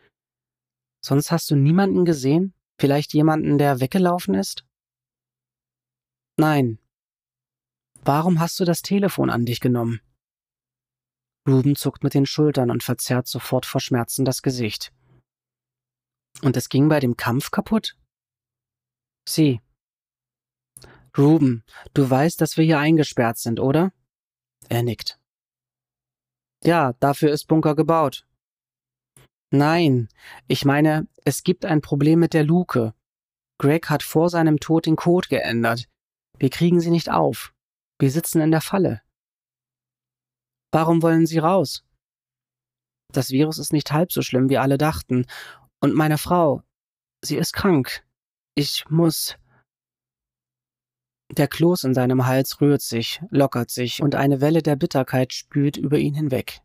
Sonst 1.04 1.30
hast 1.30 1.50
du 1.50 1.56
niemanden 1.56 2.06
gesehen? 2.06 2.54
Vielleicht 2.80 3.12
jemanden, 3.12 3.58
der 3.58 3.80
weggelaufen 3.80 4.32
ist? 4.32 4.64
Nein. 6.38 6.78
Warum 8.02 8.40
hast 8.40 8.58
du 8.60 8.64
das 8.64 8.80
Telefon 8.80 9.28
an 9.28 9.44
dich 9.44 9.60
genommen? 9.60 10.00
Ruben 11.48 11.74
zuckt 11.74 12.02
mit 12.04 12.14
den 12.14 12.26
Schultern 12.26 12.70
und 12.70 12.82
verzerrt 12.82 13.26
sofort 13.26 13.66
vor 13.66 13.80
Schmerzen 13.80 14.24
das 14.24 14.42
Gesicht. 14.42 14.92
Und 16.42 16.56
es 16.56 16.68
ging 16.68 16.88
bei 16.88 17.00
dem 17.00 17.16
Kampf 17.16 17.50
kaputt? 17.50 17.96
Sie. 19.28 19.60
Ruben, 21.16 21.64
du 21.94 22.08
weißt, 22.08 22.40
dass 22.40 22.56
wir 22.56 22.64
hier 22.64 22.78
eingesperrt 22.78 23.38
sind, 23.38 23.58
oder? 23.60 23.92
Er 24.68 24.82
nickt. 24.82 25.18
Ja, 26.62 26.92
dafür 27.00 27.32
ist 27.32 27.46
Bunker 27.46 27.74
gebaut. 27.74 28.26
Nein, 29.50 30.08
ich 30.46 30.64
meine, 30.64 31.08
es 31.24 31.42
gibt 31.42 31.64
ein 31.64 31.80
Problem 31.80 32.20
mit 32.20 32.34
der 32.34 32.44
Luke. 32.44 32.94
Greg 33.58 33.90
hat 33.90 34.02
vor 34.02 34.30
seinem 34.30 34.60
Tod 34.60 34.86
den 34.86 34.96
Code 34.96 35.28
geändert. 35.28 35.88
Wir 36.38 36.50
kriegen 36.50 36.80
sie 36.80 36.90
nicht 36.90 37.10
auf. 37.10 37.52
Wir 37.98 38.10
sitzen 38.10 38.40
in 38.40 38.50
der 38.50 38.60
Falle. 38.60 39.02
Warum 40.72 41.02
wollen 41.02 41.26
Sie 41.26 41.38
raus? 41.38 41.84
Das 43.12 43.30
Virus 43.30 43.58
ist 43.58 43.72
nicht 43.72 43.92
halb 43.92 44.12
so 44.12 44.22
schlimm, 44.22 44.48
wie 44.48 44.58
alle 44.58 44.78
dachten. 44.78 45.26
Und 45.80 45.94
meine 45.94 46.18
Frau, 46.18 46.62
sie 47.22 47.36
ist 47.36 47.52
krank. 47.52 48.04
Ich 48.54 48.84
muss. 48.88 49.36
Der 51.32 51.48
Kloß 51.48 51.84
in 51.84 51.94
seinem 51.94 52.26
Hals 52.26 52.60
rührt 52.60 52.82
sich, 52.82 53.20
lockert 53.30 53.70
sich, 53.70 54.02
und 54.02 54.14
eine 54.14 54.40
Welle 54.40 54.62
der 54.62 54.76
Bitterkeit 54.76 55.32
spült 55.32 55.76
über 55.76 55.98
ihn 55.98 56.14
hinweg. 56.14 56.60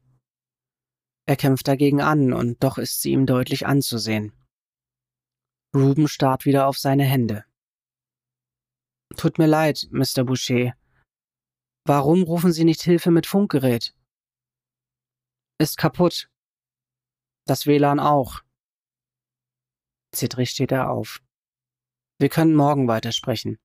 Er 1.28 1.36
kämpft 1.36 1.68
dagegen 1.68 2.02
an, 2.02 2.34
und 2.34 2.64
doch 2.64 2.78
ist 2.78 3.02
sie 3.02 3.12
ihm 3.12 3.26
deutlich 3.26 3.66
anzusehen. 3.66 4.34
Ruben 5.76 6.08
starrt 6.08 6.46
wieder 6.46 6.68
auf 6.68 6.78
seine 6.78 7.04
Hände. 7.04 7.46
Tut 9.18 9.38
mir 9.38 9.48
leid, 9.48 9.88
Mr. 9.92 10.24
Boucher. 10.24 10.74
Warum 11.88 12.24
rufen 12.24 12.52
Sie 12.52 12.64
nicht 12.64 12.82
Hilfe 12.82 13.12
mit 13.12 13.28
Funkgerät? 13.28 13.96
Ist 15.60 15.78
kaputt. 15.78 16.32
Das 17.46 17.68
WLAN 17.68 18.00
auch. 18.00 18.42
Zittrig 20.12 20.50
steht 20.50 20.72
er 20.72 20.90
auf. 20.90 21.22
Wir 22.18 22.30
können 22.30 22.56
morgen 22.56 22.88
weitersprechen. 22.88 23.60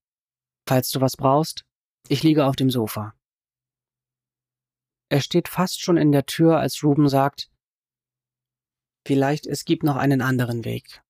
Falls 0.69 0.91
du 0.91 1.01
was 1.01 1.17
brauchst, 1.17 1.65
ich 2.09 2.23
liege 2.23 2.45
auf 2.45 2.57
dem 2.57 2.69
Sofa. 2.69 3.15
Er 5.09 5.23
steht 5.23 5.49
fast 5.49 5.81
schon 5.81 5.97
in 5.97 6.13
der 6.13 6.27
Tür, 6.27 6.59
als 6.59 6.85
Ruben 6.85 7.09
sagt, 7.09 7.51
Vielleicht 9.07 9.47
es 9.47 9.65
gibt 9.65 9.83
noch 9.83 9.97
einen 9.97 10.21
anderen 10.21 10.67
Weg. 10.67 11.03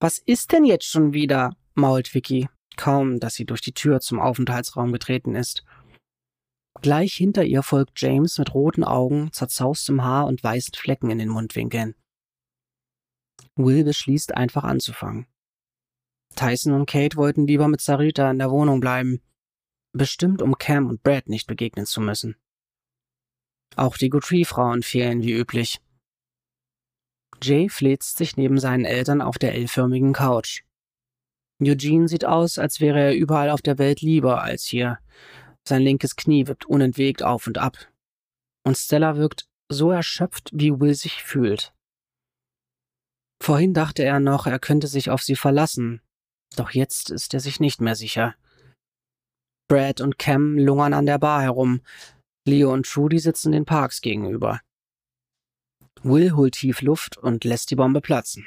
Was 0.00 0.18
ist 0.18 0.52
denn 0.52 0.64
jetzt 0.64 0.86
schon 0.86 1.12
wieder? 1.12 1.54
mault 1.74 2.14
Vicky 2.14 2.48
kaum, 2.78 3.20
dass 3.20 3.34
sie 3.34 3.44
durch 3.44 3.60
die 3.60 3.74
Tür 3.74 4.00
zum 4.00 4.20
Aufenthaltsraum 4.20 4.92
getreten 4.92 5.34
ist. 5.34 5.64
Gleich 6.80 7.14
hinter 7.14 7.44
ihr 7.44 7.62
folgt 7.62 8.00
James 8.00 8.38
mit 8.38 8.54
roten 8.54 8.84
Augen, 8.84 9.32
zerzaustem 9.32 10.02
Haar 10.02 10.26
und 10.26 10.42
weißen 10.42 10.74
Flecken 10.74 11.10
in 11.10 11.18
den 11.18 11.28
Mundwinkeln. 11.28 11.94
Will 13.56 13.84
beschließt 13.84 14.34
einfach 14.34 14.64
anzufangen. 14.64 15.26
Tyson 16.36 16.72
und 16.72 16.86
Kate 16.86 17.16
wollten 17.16 17.46
lieber 17.46 17.66
mit 17.66 17.80
Sarita 17.80 18.30
in 18.30 18.38
der 18.38 18.50
Wohnung 18.50 18.78
bleiben, 18.78 19.20
bestimmt 19.92 20.40
um 20.40 20.56
Cam 20.56 20.86
und 20.86 21.02
Brad 21.02 21.28
nicht 21.28 21.48
begegnen 21.48 21.84
zu 21.84 22.00
müssen. 22.00 22.36
Auch 23.74 23.96
die 23.96 24.10
Guthrie-Frauen 24.10 24.82
fehlen 24.82 25.22
wie 25.22 25.32
üblich. 25.32 25.80
Jay 27.42 27.68
fläzt 27.68 28.18
sich 28.18 28.36
neben 28.36 28.58
seinen 28.58 28.84
Eltern 28.84 29.20
auf 29.20 29.38
der 29.38 29.54
L-förmigen 29.54 30.12
Couch. 30.12 30.62
Eugene 31.60 32.08
sieht 32.08 32.24
aus, 32.24 32.58
als 32.58 32.80
wäre 32.80 33.00
er 33.00 33.16
überall 33.16 33.50
auf 33.50 33.62
der 33.62 33.78
Welt 33.78 34.00
lieber 34.00 34.42
als 34.42 34.64
hier. 34.64 34.98
Sein 35.66 35.82
linkes 35.82 36.16
Knie 36.16 36.46
wippt 36.46 36.66
unentwegt 36.66 37.22
auf 37.22 37.46
und 37.46 37.58
ab. 37.58 37.76
Und 38.64 38.76
Stella 38.76 39.16
wirkt 39.16 39.48
so 39.68 39.90
erschöpft, 39.90 40.50
wie 40.52 40.78
Will 40.80 40.94
sich 40.94 41.22
fühlt. 41.22 41.72
Vorhin 43.42 43.74
dachte 43.74 44.02
er 44.02 44.20
noch, 44.20 44.46
er 44.46 44.58
könnte 44.58 44.86
sich 44.86 45.10
auf 45.10 45.22
sie 45.22 45.36
verlassen, 45.36 46.00
doch 46.56 46.70
jetzt 46.70 47.10
ist 47.10 47.34
er 47.34 47.40
sich 47.40 47.60
nicht 47.60 47.80
mehr 47.80 47.94
sicher. 47.94 48.34
Brad 49.68 50.00
und 50.00 50.18
Cam 50.18 50.58
lungern 50.58 50.94
an 50.94 51.06
der 51.06 51.18
Bar 51.18 51.42
herum, 51.42 51.82
Leo 52.46 52.72
und 52.72 52.86
Trudy 52.86 53.18
sitzen 53.18 53.52
den 53.52 53.66
Parks 53.66 54.00
gegenüber. 54.00 54.60
Will 56.02 56.32
holt 56.32 56.54
tief 56.54 56.80
Luft 56.80 57.18
und 57.18 57.44
lässt 57.44 57.70
die 57.70 57.76
Bombe 57.76 58.00
platzen. 58.00 58.46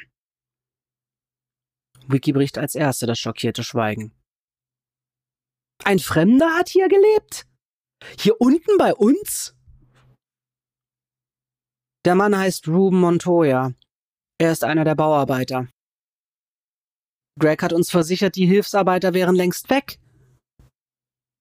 Vicky 2.12 2.34
bricht 2.34 2.58
als 2.58 2.76
erste 2.76 3.06
das 3.06 3.20
schockierte 3.20 3.64
Schweigen. 3.64 4.14
Ein 5.84 6.00
Fremder 6.00 6.56
hat 6.56 6.70
hier 6.70 6.88
gelebt? 6.88 7.48
Hier 8.20 8.40
unten 8.40 8.78
bei 8.78 8.94
uns? 8.94 9.56
Der 12.06 12.16
Mann 12.16 12.38
heißt 12.38 12.68
Ruben 12.68 13.00
Montoya. 13.00 13.74
Er 14.40 14.52
ist 14.52 14.64
einer 14.64 14.84
der 14.84 14.96
Bauarbeiter. 14.96 15.68
Greg 17.40 17.62
hat 17.64 17.74
uns 17.74 17.90
versichert, 17.90 18.36
die 18.36 18.46
Hilfsarbeiter 18.46 19.14
wären 19.14 19.36
längst 19.36 19.70
weg. 19.70 20.00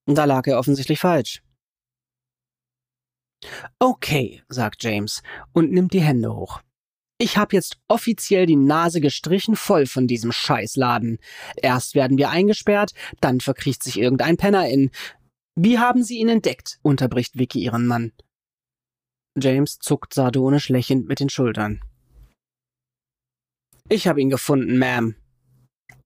Da 0.07 0.25
lag 0.25 0.47
er 0.47 0.59
offensichtlich 0.59 1.01
falsch. 1.01 1.43
Okay, 3.79 4.43
sagt 4.49 4.83
James 4.83 5.23
und 5.53 5.73
nimmt 5.73 5.93
die 5.93 6.03
Hände 6.03 6.35
hoch. 6.35 6.61
Ich 7.23 7.37
habe 7.37 7.55
jetzt 7.55 7.79
offiziell 7.87 8.47
die 8.47 8.57
Nase 8.57 9.03
gestrichen 9.03 9.55
voll 9.55 9.85
von 9.85 10.07
diesem 10.07 10.33
Scheißladen. 10.33 11.19
Erst 11.57 11.95
werden 11.95 12.17
wir 12.17 12.31
eingesperrt, 12.31 12.95
dann 13.21 13.41
verkriecht 13.41 13.83
sich 13.83 13.99
irgendein 13.99 14.39
Penner 14.39 14.67
in. 14.71 14.91
Wie 15.55 15.79
haben 15.79 16.03
Sie 16.03 16.17
ihn 16.17 16.31
entdeckt? 16.31 16.79
unterbricht 16.81 17.39
Vicky 17.39 17.61
ihren 17.63 17.87
Mann. 17.87 18.13
James 19.39 19.79
zuckt 19.81 20.15
sardonisch 20.15 20.71
lächelnd 20.71 21.09
mit 21.09 21.21
den 21.21 21.29
Schultern. 21.29 21.83
Ich 23.91 24.09
habe 24.09 24.23
ihn 24.23 24.31
gefunden, 24.31 24.83
Ma'am, 24.83 25.15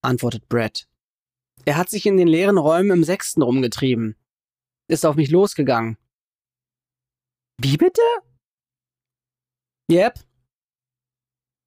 antwortet 0.02 0.48
Brett. 0.48 0.88
Er 1.64 1.76
hat 1.76 1.90
sich 1.90 2.06
in 2.06 2.16
den 2.16 2.26
leeren 2.26 2.58
Räumen 2.58 2.90
im 2.90 3.04
Sechsten 3.04 3.42
rumgetrieben. 3.42 4.16
Ist 4.88 5.06
auf 5.06 5.14
mich 5.14 5.30
losgegangen. 5.30 5.96
Wie 7.60 7.76
bitte? 7.76 8.02
Yep, 9.88 10.18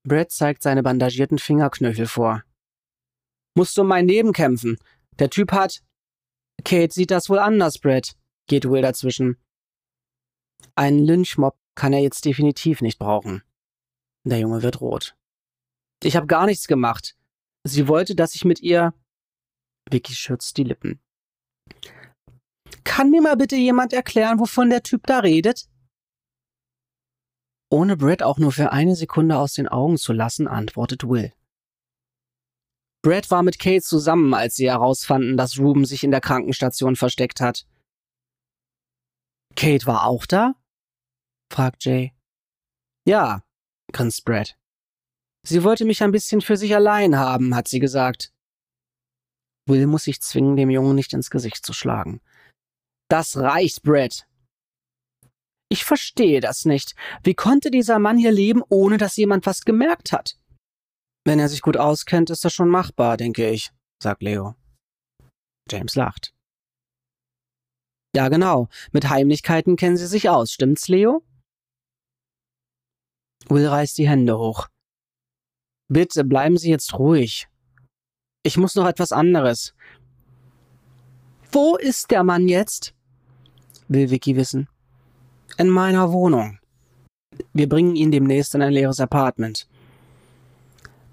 Brad 0.08 0.32
zeigt 0.32 0.64
seine 0.64 0.84
bandagierten 0.84 1.38
Fingerknöchel 1.38 2.08
vor. 2.08 2.44
Musst 3.56 3.78
du 3.78 3.82
um 3.82 3.88
mein 3.88 4.08
Leben 4.08 4.34
kämpfen. 4.34 4.78
Der 5.20 5.30
Typ 5.30 5.52
hat. 5.52 5.84
Kate 6.64 6.94
sieht 6.94 7.12
das 7.12 7.30
wohl 7.30 7.40
anders, 7.40 7.80
Brad, 7.80 8.16
geht 8.48 8.70
Will 8.70 8.82
dazwischen. 8.82 9.38
Einen 10.76 11.06
Lynchmob 11.06 11.58
kann 11.76 11.94
er 11.94 12.00
jetzt 12.00 12.26
definitiv 12.26 12.82
nicht 12.82 13.00
brauchen. 13.00 13.44
Der 14.24 14.40
Junge 14.40 14.64
wird 14.64 14.82
rot. 14.82 15.16
Ich 16.04 16.16
habe 16.16 16.28
gar 16.28 16.46
nichts 16.46 16.68
gemacht. 16.68 17.16
Sie 17.64 17.88
wollte, 17.88 18.16
dass 18.16 18.36
ich 18.36 18.46
mit 18.46 18.60
ihr. 18.62 18.94
Vicky 19.90 20.14
schürzt 20.14 20.58
die 20.58 20.64
Lippen. 20.64 21.00
Kann 22.84 23.10
mir 23.10 23.22
mal 23.22 23.38
bitte 23.38 23.56
jemand 23.56 23.94
erklären, 23.94 24.40
wovon 24.40 24.70
der 24.70 24.84
Typ 24.84 25.06
da 25.06 25.20
redet? 25.20 25.68
Ohne 27.70 27.98
Brad 27.98 28.24
auch 28.24 28.38
nur 28.38 28.52
für 28.52 28.72
eine 28.72 28.96
Sekunde 28.96 29.38
aus 29.38 29.54
den 29.54 29.68
Augen 29.68 29.98
zu 29.98 30.14
lassen, 30.14 30.48
antwortet 30.48 31.04
Will. 31.04 31.34
Brad 33.04 33.30
war 33.30 33.44
mit 33.44 33.60
Kate 33.60 33.82
zusammen, 33.82 34.34
als 34.34 34.56
sie 34.56 34.70
herausfanden, 34.70 35.38
dass 35.38 35.60
Ruben 35.60 35.86
sich 35.86 36.04
in 36.04 36.12
der 36.12 36.22
Krankenstation 36.22 36.96
versteckt 36.96 37.42
hat. 37.42 37.68
Kate 39.56 39.86
war 39.86 40.06
auch 40.06 40.26
da? 40.26 40.56
fragt 41.52 41.86
Jay. 41.86 42.14
Ja, 43.06 43.44
grinst 43.92 44.26
Brad. 44.26 44.58
Sie 45.44 45.64
wollte 45.64 45.86
mich 45.86 46.04
ein 46.04 46.12
bisschen 46.12 46.42
für 46.42 46.58
sich 46.58 46.76
allein 46.76 47.18
haben, 47.18 47.56
hat 47.56 47.68
sie 47.68 47.80
gesagt. 47.80 48.34
Will 49.66 49.88
muss 49.88 50.04
sich 50.04 50.22
zwingen, 50.22 50.56
dem 50.56 50.70
Jungen 50.70 50.96
nicht 50.96 51.14
ins 51.14 51.30
Gesicht 51.30 51.66
zu 51.66 51.74
schlagen. 51.74 52.22
Das 53.10 53.38
reicht, 53.38 53.84
Brad, 53.84 54.28
ich 55.70 55.84
verstehe 55.84 56.40
das 56.40 56.66
nicht. 56.66 56.96
Wie 57.24 57.34
konnte 57.34 57.72
dieser 57.72 58.00
Mann 58.00 58.18
hier 58.18 58.32
leben, 58.32 58.64
ohne 58.70 58.98
dass 58.98 59.18
jemand 59.18 59.46
was 59.46 59.62
gemerkt 59.62 60.12
hat? 60.12 60.38
Wenn 61.26 61.40
er 61.40 61.50
sich 61.50 61.62
gut 61.62 61.76
auskennt, 61.76 62.30
ist 62.30 62.46
das 62.46 62.54
schon 62.54 62.70
machbar, 62.70 63.18
denke 63.18 63.50
ich, 63.50 63.72
sagt 64.02 64.24
Leo. 64.24 64.56
James 65.70 65.96
lacht. 65.96 66.34
Ja, 68.16 68.30
genau. 68.30 68.70
Mit 68.94 69.10
Heimlichkeiten 69.10 69.76
kennen 69.76 69.98
Sie 69.98 70.08
sich 70.08 70.30
aus, 70.30 70.52
stimmt's, 70.52 70.88
Leo? 70.88 71.24
Will 73.50 73.68
reißt 73.68 73.98
die 73.98 74.08
Hände 74.08 74.38
hoch. 74.38 74.68
Bitte 75.90 76.24
bleiben 76.24 76.58
Sie 76.58 76.70
jetzt 76.70 76.98
ruhig. 76.98 77.50
Ich 78.44 78.58
muss 78.58 78.76
noch 78.76 78.88
etwas 78.88 79.12
anderes. 79.12 79.74
Wo 81.52 81.76
ist 81.76 82.12
der 82.12 82.24
Mann 82.24 82.48
jetzt? 82.48 82.94
will 83.90 84.10
Vicky 84.10 84.36
wissen 84.36 84.68
in 85.58 85.70
meiner 85.70 86.12
Wohnung. 86.12 86.60
Wir 87.54 87.68
bringen 87.68 87.96
ihn 87.96 88.12
demnächst 88.12 88.56
in 88.56 88.62
ein 88.62 88.72
leeres 88.72 89.00
Apartment. 89.00 89.68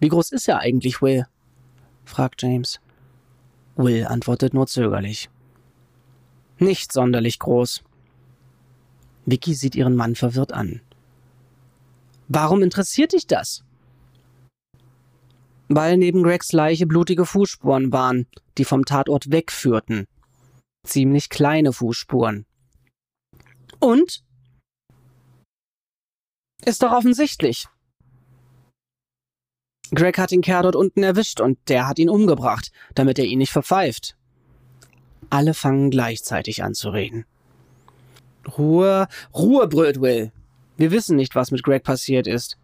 Wie 0.00 0.08
groß 0.08 0.32
ist 0.32 0.48
er 0.48 0.58
eigentlich, 0.58 1.00
Will? 1.02 1.26
fragt 2.04 2.42
James. 2.42 2.80
Will 3.76 4.06
antwortet 4.06 4.54
nur 4.54 4.66
zögerlich. 4.66 5.30
Nicht 6.58 6.92
sonderlich 6.92 7.38
groß. 7.38 7.82
Vicky 9.26 9.54
sieht 9.54 9.74
ihren 9.74 9.96
Mann 9.96 10.14
verwirrt 10.14 10.52
an. 10.52 10.80
Warum 12.28 12.62
interessiert 12.62 13.12
dich 13.12 13.26
das? 13.26 13.64
Weil 15.68 15.96
neben 15.96 16.22
Gregs 16.22 16.52
Leiche 16.52 16.86
blutige 16.86 17.24
Fußspuren 17.24 17.92
waren, 17.92 18.26
die 18.58 18.64
vom 18.64 18.84
Tatort 18.84 19.30
wegführten. 19.30 20.06
Ziemlich 20.86 21.30
kleine 21.30 21.72
Fußspuren. 21.72 22.46
Und? 23.80 24.23
Ist 26.64 26.82
doch 26.82 26.92
offensichtlich. 26.92 27.66
Greg 29.94 30.18
hat 30.18 30.30
den 30.30 30.40
Kerl 30.40 30.62
dort 30.62 30.76
unten 30.76 31.02
erwischt 31.02 31.40
und 31.40 31.58
der 31.68 31.86
hat 31.86 31.98
ihn 31.98 32.08
umgebracht, 32.08 32.72
damit 32.94 33.18
er 33.18 33.26
ihn 33.26 33.38
nicht 33.38 33.52
verpfeift. 33.52 34.16
Alle 35.30 35.54
fangen 35.54 35.90
gleichzeitig 35.90 36.62
an 36.62 36.74
zu 36.74 36.90
reden. 36.90 37.26
Ruhe, 38.56 39.08
Ruhe, 39.34 39.68
brüllt 39.68 40.00
Will. 40.00 40.32
Wir 40.76 40.90
wissen 40.90 41.16
nicht, 41.16 41.34
was 41.34 41.50
mit 41.50 41.62
Greg 41.62 41.84
passiert 41.84 42.26
ist. 42.26 42.58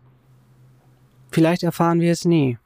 Vielleicht 1.30 1.62
erfahren 1.62 2.00
wir 2.00 2.12
es 2.12 2.24
nie. 2.24 2.58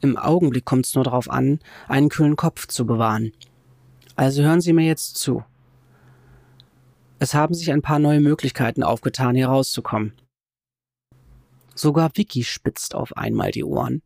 Im 0.00 0.16
Augenblick 0.16 0.64
kommt 0.64 0.86
es 0.86 0.94
nur 0.94 1.04
darauf 1.04 1.30
an, 1.30 1.60
einen 1.88 2.08
kühlen 2.08 2.36
Kopf 2.36 2.66
zu 2.66 2.86
bewahren. 2.86 3.32
Also 4.16 4.42
hören 4.42 4.60
Sie 4.60 4.72
mir 4.72 4.86
jetzt 4.86 5.16
zu. 5.18 5.44
Es 7.18 7.34
haben 7.34 7.54
sich 7.54 7.70
ein 7.72 7.82
paar 7.82 7.98
neue 7.98 8.20
Möglichkeiten 8.20 8.82
aufgetan, 8.82 9.34
hier 9.34 9.48
rauszukommen. 9.48 10.14
Sogar 11.80 12.10
Vicky 12.14 12.44
spitzt 12.44 12.94
auf 12.94 13.16
einmal 13.16 13.52
die 13.52 13.64
Ohren. 13.64 14.02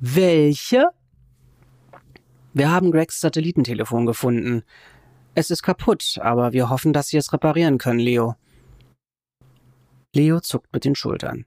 Welche? 0.00 0.88
Wir 2.54 2.70
haben 2.70 2.90
Gregs 2.90 3.20
Satellitentelefon 3.20 4.06
gefunden. 4.06 4.62
Es 5.34 5.50
ist 5.50 5.62
kaputt, 5.62 6.18
aber 6.22 6.54
wir 6.54 6.70
hoffen, 6.70 6.94
dass 6.94 7.08
Sie 7.08 7.18
es 7.18 7.30
reparieren 7.30 7.76
können, 7.76 7.98
Leo. 7.98 8.36
Leo 10.14 10.40
zuckt 10.40 10.72
mit 10.72 10.86
den 10.86 10.94
Schultern. 10.94 11.44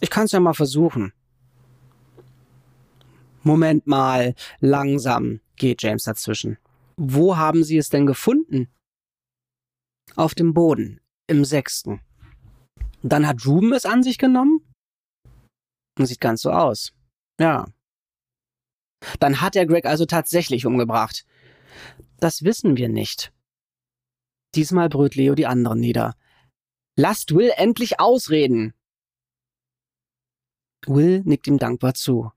Ich 0.00 0.08
kann's 0.08 0.32
ja 0.32 0.40
mal 0.40 0.54
versuchen. 0.54 1.12
Moment 3.42 3.86
mal, 3.86 4.34
langsam, 4.60 5.40
geht 5.56 5.82
James 5.82 6.04
dazwischen. 6.04 6.56
Wo 6.96 7.36
haben 7.36 7.62
Sie 7.62 7.76
es 7.76 7.90
denn 7.90 8.06
gefunden? 8.06 8.68
Auf 10.16 10.34
dem 10.34 10.54
Boden, 10.54 10.98
im 11.26 11.44
sechsten. 11.44 12.00
Dann 13.02 13.26
hat 13.26 13.46
Ruben 13.46 13.72
es 13.72 13.84
an 13.84 14.02
sich 14.02 14.18
genommen? 14.18 14.60
Sieht 15.98 16.20
ganz 16.20 16.42
so 16.42 16.50
aus. 16.50 16.92
Ja. 17.40 17.66
Dann 19.20 19.40
hat 19.40 19.56
er 19.56 19.66
Greg 19.66 19.84
also 19.84 20.06
tatsächlich 20.06 20.66
umgebracht. 20.66 21.24
Das 22.18 22.42
wissen 22.42 22.76
wir 22.76 22.88
nicht. 22.88 23.32
Diesmal 24.54 24.88
brüllt 24.88 25.14
Leo 25.14 25.34
die 25.34 25.46
anderen 25.46 25.78
nieder. 25.78 26.16
Lasst 26.96 27.34
Will 27.34 27.52
endlich 27.56 28.00
ausreden! 28.00 28.74
Will 30.86 31.22
nickt 31.24 31.46
ihm 31.46 31.58
dankbar 31.58 31.94
zu. 31.94 32.32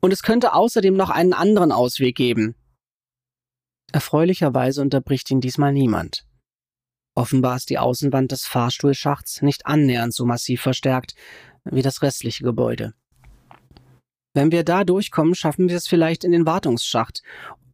Und 0.00 0.12
es 0.12 0.22
könnte 0.22 0.52
außerdem 0.52 0.94
noch 0.94 1.10
einen 1.10 1.32
anderen 1.32 1.72
Ausweg 1.72 2.16
geben. 2.16 2.54
Erfreulicherweise 3.92 4.82
unterbricht 4.82 5.30
ihn 5.30 5.40
diesmal 5.40 5.72
niemand. 5.72 6.27
Offenbar 7.18 7.56
ist 7.56 7.68
die 7.68 7.80
Außenwand 7.80 8.30
des 8.30 8.46
Fahrstuhlschachts 8.46 9.42
nicht 9.42 9.66
annähernd 9.66 10.14
so 10.14 10.24
massiv 10.24 10.62
verstärkt 10.62 11.16
wie 11.64 11.82
das 11.82 12.00
restliche 12.00 12.44
Gebäude. 12.44 12.94
Wenn 14.34 14.52
wir 14.52 14.62
da 14.62 14.84
durchkommen, 14.84 15.34
schaffen 15.34 15.68
wir 15.68 15.76
es 15.76 15.88
vielleicht 15.88 16.22
in 16.22 16.30
den 16.30 16.46
Wartungsschacht, 16.46 17.24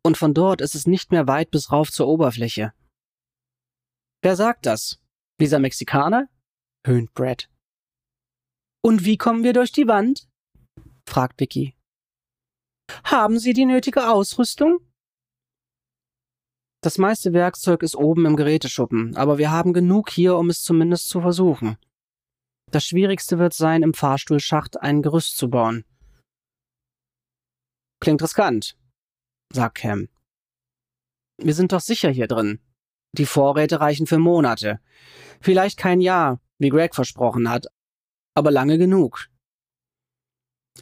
und 0.03 0.17
von 0.17 0.33
dort 0.33 0.63
ist 0.63 0.75
es 0.75 0.87
nicht 0.87 1.13
mehr 1.13 1.29
weit 1.29 1.51
bis 1.51 1.71
rauf 1.71 1.93
zur 1.93 2.09
Oberfläche. 2.09 2.73
Wer 4.23 4.35
sagt 4.35 4.65
das? 4.65 4.99
Dieser 5.39 5.59
Mexikaner? 5.59 6.27
höhnt 6.87 7.13
Brad. 7.13 7.51
Und 8.83 9.05
wie 9.05 9.19
kommen 9.19 9.45
wir 9.45 9.53
durch 9.53 9.73
die 9.73 9.87
Wand? 9.87 10.27
fragt 11.07 11.39
Vicky. 11.39 11.77
Haben 13.05 13.39
Sie 13.39 13.53
die 13.53 13.67
nötige 13.67 14.09
Ausrüstung? 14.09 14.81
Das 16.85 16.99
meiste 16.99 17.33
Werkzeug 17.33 17.83
ist 17.83 17.97
oben 17.97 18.27
im 18.27 18.37
Geräteschuppen, 18.37 19.16
aber 19.16 19.38
wir 19.38 19.51
haben 19.51 19.73
genug 19.73 20.11
hier, 20.11 20.37
um 20.37 20.51
es 20.51 20.62
zumindest 20.62 21.09
zu 21.09 21.23
versuchen. 21.23 21.79
Das 22.70 22.85
Schwierigste 22.85 23.38
wird 23.38 23.55
sein, 23.55 23.83
im 23.83 23.94
Fahrstuhlschacht 23.94 24.83
ein 24.83 25.01
Gerüst 25.01 25.38
zu 25.38 25.49
bauen. 25.49 25.87
Klingt 28.03 28.20
riskant, 28.23 28.77
sagt 29.51 29.79
Cam. 29.79 30.11
Wir 31.38 31.55
sind 31.55 31.73
doch 31.73 31.81
sicher 31.81 32.11
hier 32.11 32.27
drin. 32.27 32.61
Die 33.12 33.25
Vorräte 33.25 33.81
reichen 33.81 34.07
für 34.07 34.18
Monate. 34.18 34.79
Vielleicht 35.40 35.79
kein 35.79 36.03
Jahr, 36.03 36.38
wie 36.59 36.68
Greg 36.68 36.94
versprochen 36.94 37.49
hat, 37.49 37.66
aber 38.35 38.51
lange 38.51 38.77
genug. 38.77 39.31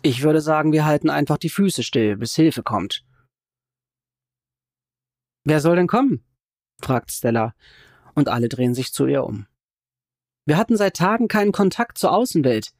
Ich 0.03 0.25
würde 0.25 0.41
sagen, 0.41 0.73
wir 0.73 0.85
halten 0.85 1.11
einfach 1.11 1.39
die 1.39 1.49
Füße 1.49 1.85
still, 1.85 2.17
bis 2.17 2.35
Hilfe 2.35 2.65
kommt. 2.65 3.05
Wer 5.45 5.61
soll 5.61 5.77
denn 5.77 5.87
kommen? 5.87 6.25
fragt 6.81 7.13
Stella, 7.13 7.55
und 8.15 8.29
alle 8.29 8.49
drehen 8.49 8.75
sich 8.75 8.93
zu 8.93 9.07
ihr 9.07 9.25
um. 9.25 9.47
Wir 10.45 10.57
hatten 10.57 10.77
seit 10.77 10.97
Tagen 10.97 11.29
keinen 11.29 11.53
Kontakt 11.53 11.99
zur 11.99 12.13
Außenwelt. 12.13 12.73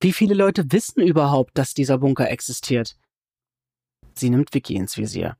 Wie 0.00 0.12
viele 0.12 0.34
Leute 0.34 0.70
wissen 0.72 1.02
überhaupt, 1.02 1.56
dass 1.56 1.74
dieser 1.74 1.98
Bunker 1.98 2.30
existiert? 2.30 2.96
Sie 4.14 4.30
nimmt 4.30 4.52
Vicky 4.52 4.74
ins 4.74 4.96
Visier. 4.96 5.36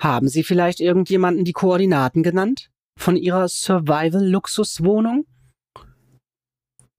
Haben 0.00 0.28
Sie 0.28 0.42
vielleicht 0.42 0.80
irgendjemanden 0.80 1.44
die 1.44 1.52
Koordinaten 1.52 2.22
genannt? 2.22 2.70
Von 2.98 3.16
Ihrer 3.16 3.48
Survival-Luxuswohnung? 3.48 5.26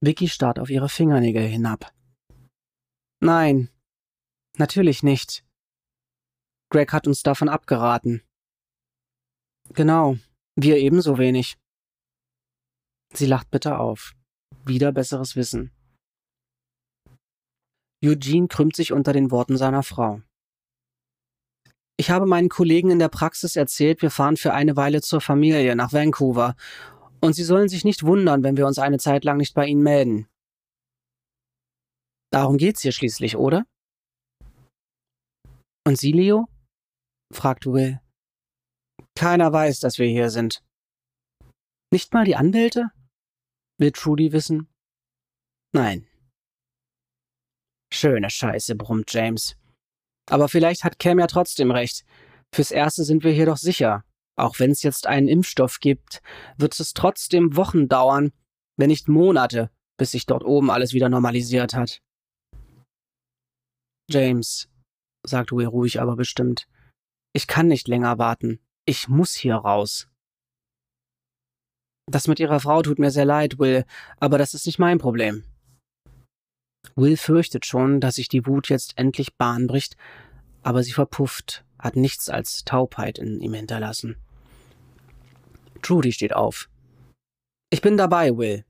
Vicky 0.00 0.28
starrt 0.28 0.58
auf 0.58 0.70
ihre 0.70 0.88
Fingernägel 0.88 1.46
hinab. 1.46 1.92
Nein, 3.20 3.70
natürlich 4.58 5.02
nicht. 5.02 5.44
Greg 6.74 6.92
hat 6.92 7.06
uns 7.06 7.22
davon 7.22 7.48
abgeraten. 7.48 8.20
Genau, 9.74 10.16
wir 10.56 10.78
ebenso 10.78 11.18
wenig. 11.18 11.56
Sie 13.12 13.26
lacht 13.26 13.48
bitter 13.52 13.78
auf. 13.78 14.14
Wieder 14.64 14.90
besseres 14.90 15.36
Wissen. 15.36 15.70
Eugene 18.04 18.48
krümmt 18.48 18.74
sich 18.74 18.90
unter 18.90 19.12
den 19.12 19.30
Worten 19.30 19.56
seiner 19.56 19.84
Frau. 19.84 20.20
Ich 21.96 22.10
habe 22.10 22.26
meinen 22.26 22.48
Kollegen 22.48 22.90
in 22.90 22.98
der 22.98 23.08
Praxis 23.08 23.54
erzählt, 23.54 24.02
wir 24.02 24.10
fahren 24.10 24.36
für 24.36 24.52
eine 24.52 24.74
Weile 24.74 25.00
zur 25.00 25.20
Familie 25.20 25.76
nach 25.76 25.92
Vancouver 25.92 26.56
und 27.20 27.34
Sie 27.34 27.44
sollen 27.44 27.68
sich 27.68 27.84
nicht 27.84 28.02
wundern, 28.02 28.42
wenn 28.42 28.56
wir 28.56 28.66
uns 28.66 28.80
eine 28.80 28.98
Zeit 28.98 29.22
lang 29.22 29.36
nicht 29.36 29.54
bei 29.54 29.66
Ihnen 29.66 29.84
melden. 29.84 30.26
Darum 32.32 32.56
geht's 32.56 32.82
hier 32.82 32.90
schließlich, 32.90 33.36
oder? 33.36 33.64
Und 35.86 35.98
Sie, 35.98 36.10
Leo? 36.10 36.48
Fragt 37.34 37.66
Will. 37.66 38.00
Keiner 39.16 39.52
weiß, 39.52 39.80
dass 39.80 39.98
wir 39.98 40.08
hier 40.08 40.30
sind. 40.30 40.62
Nicht 41.92 42.12
mal 42.12 42.24
die 42.24 42.36
Anwälte? 42.36 42.90
Will 43.78 43.92
Trudy 43.92 44.32
wissen? 44.32 44.68
Nein. 45.72 46.06
Schöne 47.92 48.30
Scheiße, 48.30 48.74
brummt 48.74 49.12
James. 49.12 49.56
Aber 50.28 50.48
vielleicht 50.48 50.84
hat 50.84 50.98
Cam 50.98 51.18
ja 51.18 51.26
trotzdem 51.26 51.70
recht. 51.70 52.04
Fürs 52.54 52.70
Erste 52.70 53.04
sind 53.04 53.24
wir 53.24 53.32
hier 53.32 53.46
doch 53.46 53.56
sicher. 53.56 54.04
Auch 54.36 54.58
wenn 54.58 54.70
es 54.70 54.82
jetzt 54.82 55.06
einen 55.06 55.28
Impfstoff 55.28 55.78
gibt, 55.80 56.22
wird 56.56 56.78
es 56.78 56.92
trotzdem 56.92 57.56
Wochen 57.56 57.88
dauern, 57.88 58.32
wenn 58.76 58.88
nicht 58.88 59.08
Monate, 59.08 59.70
bis 59.96 60.12
sich 60.12 60.26
dort 60.26 60.44
oben 60.44 60.70
alles 60.70 60.92
wieder 60.92 61.08
normalisiert 61.08 61.74
hat. 61.74 62.00
James, 64.10 64.68
sagt 65.24 65.52
Will 65.52 65.66
ruhig, 65.66 66.00
aber 66.00 66.16
bestimmt, 66.16 66.66
ich 67.34 67.46
kann 67.46 67.66
nicht 67.66 67.88
länger 67.88 68.18
warten. 68.18 68.60
Ich 68.86 69.08
muss 69.08 69.34
hier 69.34 69.56
raus. 69.56 70.08
Das 72.06 72.28
mit 72.28 72.38
Ihrer 72.38 72.60
Frau 72.60 72.80
tut 72.82 72.98
mir 72.98 73.10
sehr 73.10 73.24
leid, 73.24 73.58
Will, 73.58 73.84
aber 74.18 74.38
das 74.38 74.54
ist 74.54 74.66
nicht 74.66 74.78
mein 74.78 74.98
Problem. 74.98 75.44
Will 76.94 77.16
fürchtet 77.16 77.66
schon, 77.66 78.00
dass 78.00 78.16
sich 78.16 78.28
die 78.28 78.46
Wut 78.46 78.68
jetzt 78.68 78.96
endlich 78.96 79.36
Bahn 79.36 79.66
bricht, 79.66 79.96
aber 80.62 80.82
sie 80.82 80.92
verpufft, 80.92 81.64
hat 81.78 81.96
nichts 81.96 82.28
als 82.28 82.64
Taubheit 82.64 83.18
in 83.18 83.40
ihm 83.40 83.54
hinterlassen. 83.54 84.16
Trudy 85.82 86.12
steht 86.12 86.34
auf. 86.34 86.68
Ich 87.70 87.82
bin 87.82 87.96
dabei, 87.96 88.36
Will. 88.36 88.64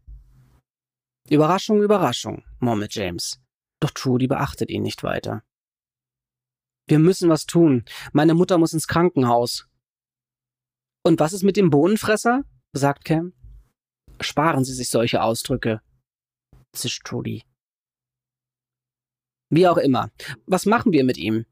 Überraschung, 1.28 1.82
Überraschung, 1.82 2.44
murmelt 2.60 2.94
James. 2.94 3.40
Doch 3.80 3.90
Trudy 3.90 4.26
beachtet 4.26 4.70
ihn 4.70 4.82
nicht 4.82 5.02
weiter. 5.02 5.42
Wir 6.87 6.99
müssen 6.99 7.30
was 7.30 7.47
tun. 7.47 7.85
Meine 8.12 8.35
Mutter 8.35 8.59
muss 8.59 8.72
ins 8.72 8.89
Krankenhaus. 8.89 9.68
Und 11.03 11.20
was 11.20 11.32
ist 11.32 11.43
mit 11.43 11.57
dem 11.57 11.70
Bohnenfresser? 11.70 12.45
sagt 12.72 13.05
Cam. 13.05 13.32
Sparen 14.20 14.64
Sie 14.64 14.74
sich 14.74 14.91
solche 14.91 15.22
Ausdrücke, 15.22 15.80
zischt 16.74 17.05
Trudy. 17.05 17.45
Wie 19.51 19.68
auch 19.68 19.76
immer. 19.76 20.11
Was 20.47 20.66
machen 20.66 20.93
wir 20.93 21.05
mit 21.05 21.16
ihm? 21.16 21.47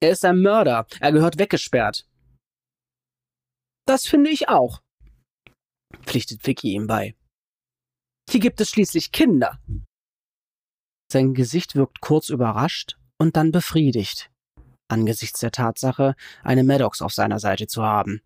Er 0.00 0.10
ist 0.10 0.24
ein 0.24 0.40
Mörder. 0.40 0.86
Er 1.00 1.12
gehört 1.12 1.38
weggesperrt. 1.38 2.06
Das 3.86 4.06
finde 4.06 4.30
ich 4.30 4.48
auch, 4.48 4.82
pflichtet 6.02 6.46
Vicky 6.46 6.72
ihm 6.74 6.86
bei. 6.86 7.16
Hier 8.28 8.40
gibt 8.40 8.60
es 8.60 8.70
schließlich 8.70 9.10
Kinder. 9.10 9.60
Sein 11.10 11.34
Gesicht 11.34 11.74
wirkt 11.74 12.00
kurz 12.00 12.28
überrascht 12.28 12.99
und 13.20 13.36
dann 13.36 13.52
befriedigt, 13.52 14.30
angesichts 14.88 15.40
der 15.40 15.50
Tatsache, 15.50 16.16
eine 16.42 16.64
Maddox 16.64 17.02
auf 17.02 17.12
seiner 17.12 17.38
Seite 17.38 17.66
zu 17.66 17.82
haben. 17.82 18.22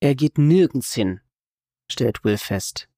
Er 0.00 0.14
geht 0.14 0.38
nirgends 0.38 0.94
hin, 0.94 1.20
stellt 1.92 2.24
Will 2.24 2.38
fest. 2.38 2.88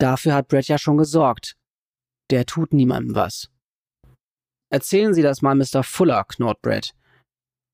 Dafür 0.00 0.34
hat 0.34 0.48
Brett 0.48 0.66
ja 0.66 0.76
schon 0.76 0.96
gesorgt. 0.96 1.56
Der 2.30 2.46
tut 2.46 2.72
niemandem 2.72 3.14
was. 3.14 3.50
Erzählen 4.72 5.14
Sie 5.14 5.22
das 5.22 5.40
mal 5.40 5.54
Mr. 5.54 5.84
Fuller, 5.84 6.24
knurrt 6.24 6.60
Brett. 6.60 6.94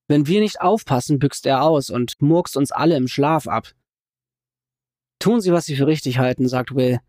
Wenn 0.07 0.27
wir 0.27 0.41
nicht 0.41 0.61
aufpassen, 0.61 1.19
büxt 1.19 1.47
er 1.47 1.63
aus 1.63 1.89
und 1.89 2.21
murkst 2.21 2.57
uns 2.57 2.73
alle 2.73 2.97
im 2.97 3.09
Schlaf 3.09 3.47
ab. 3.47 3.73
Tun 5.19 5.41
Sie, 5.41 5.53
was 5.53 5.65
Sie 5.65 5.77
für 5.77 5.87
richtig 5.87 6.19
halten, 6.19 6.47
sagt 6.47 6.75
Will. 6.75 7.01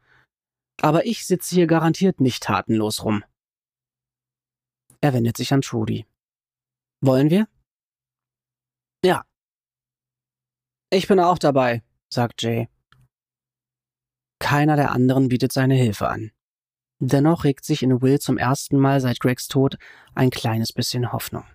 Aber 0.82 1.06
ich 1.06 1.26
sitze 1.26 1.56
hier 1.56 1.68
garantiert 1.68 2.22
nicht 2.22 2.44
tatenlos 2.44 3.04
rum. 3.04 3.24
Er 5.02 5.14
wendet 5.14 5.38
sich 5.38 5.54
an 5.54 5.62
Trudy. 5.62 6.06
Wollen 7.02 7.30
wir? 7.30 7.48
Ja. 9.04 9.24
Ich 10.90 11.08
bin 11.08 11.20
auch 11.20 11.38
dabei, 11.38 11.84
sagt 12.10 12.42
Jay. 12.42 12.68
Keiner 14.40 14.76
der 14.76 14.92
anderen 14.92 15.30
bietet 15.30 15.54
seine 15.54 15.76
Hilfe 15.76 16.10
an. 16.10 16.32
Dennoch 17.00 17.46
regt 17.46 17.64
sich 17.64 17.82
in 17.82 18.02
Will 18.02 18.20
zum 18.20 18.38
ersten 18.38 18.78
Mal 18.78 19.00
seit 19.00 19.20
Gregs 19.20 19.48
Tod 19.48 19.78
ein 20.16 20.32
kleines 20.32 20.74
bisschen 20.74 21.14
Hoffnung. 21.14 21.46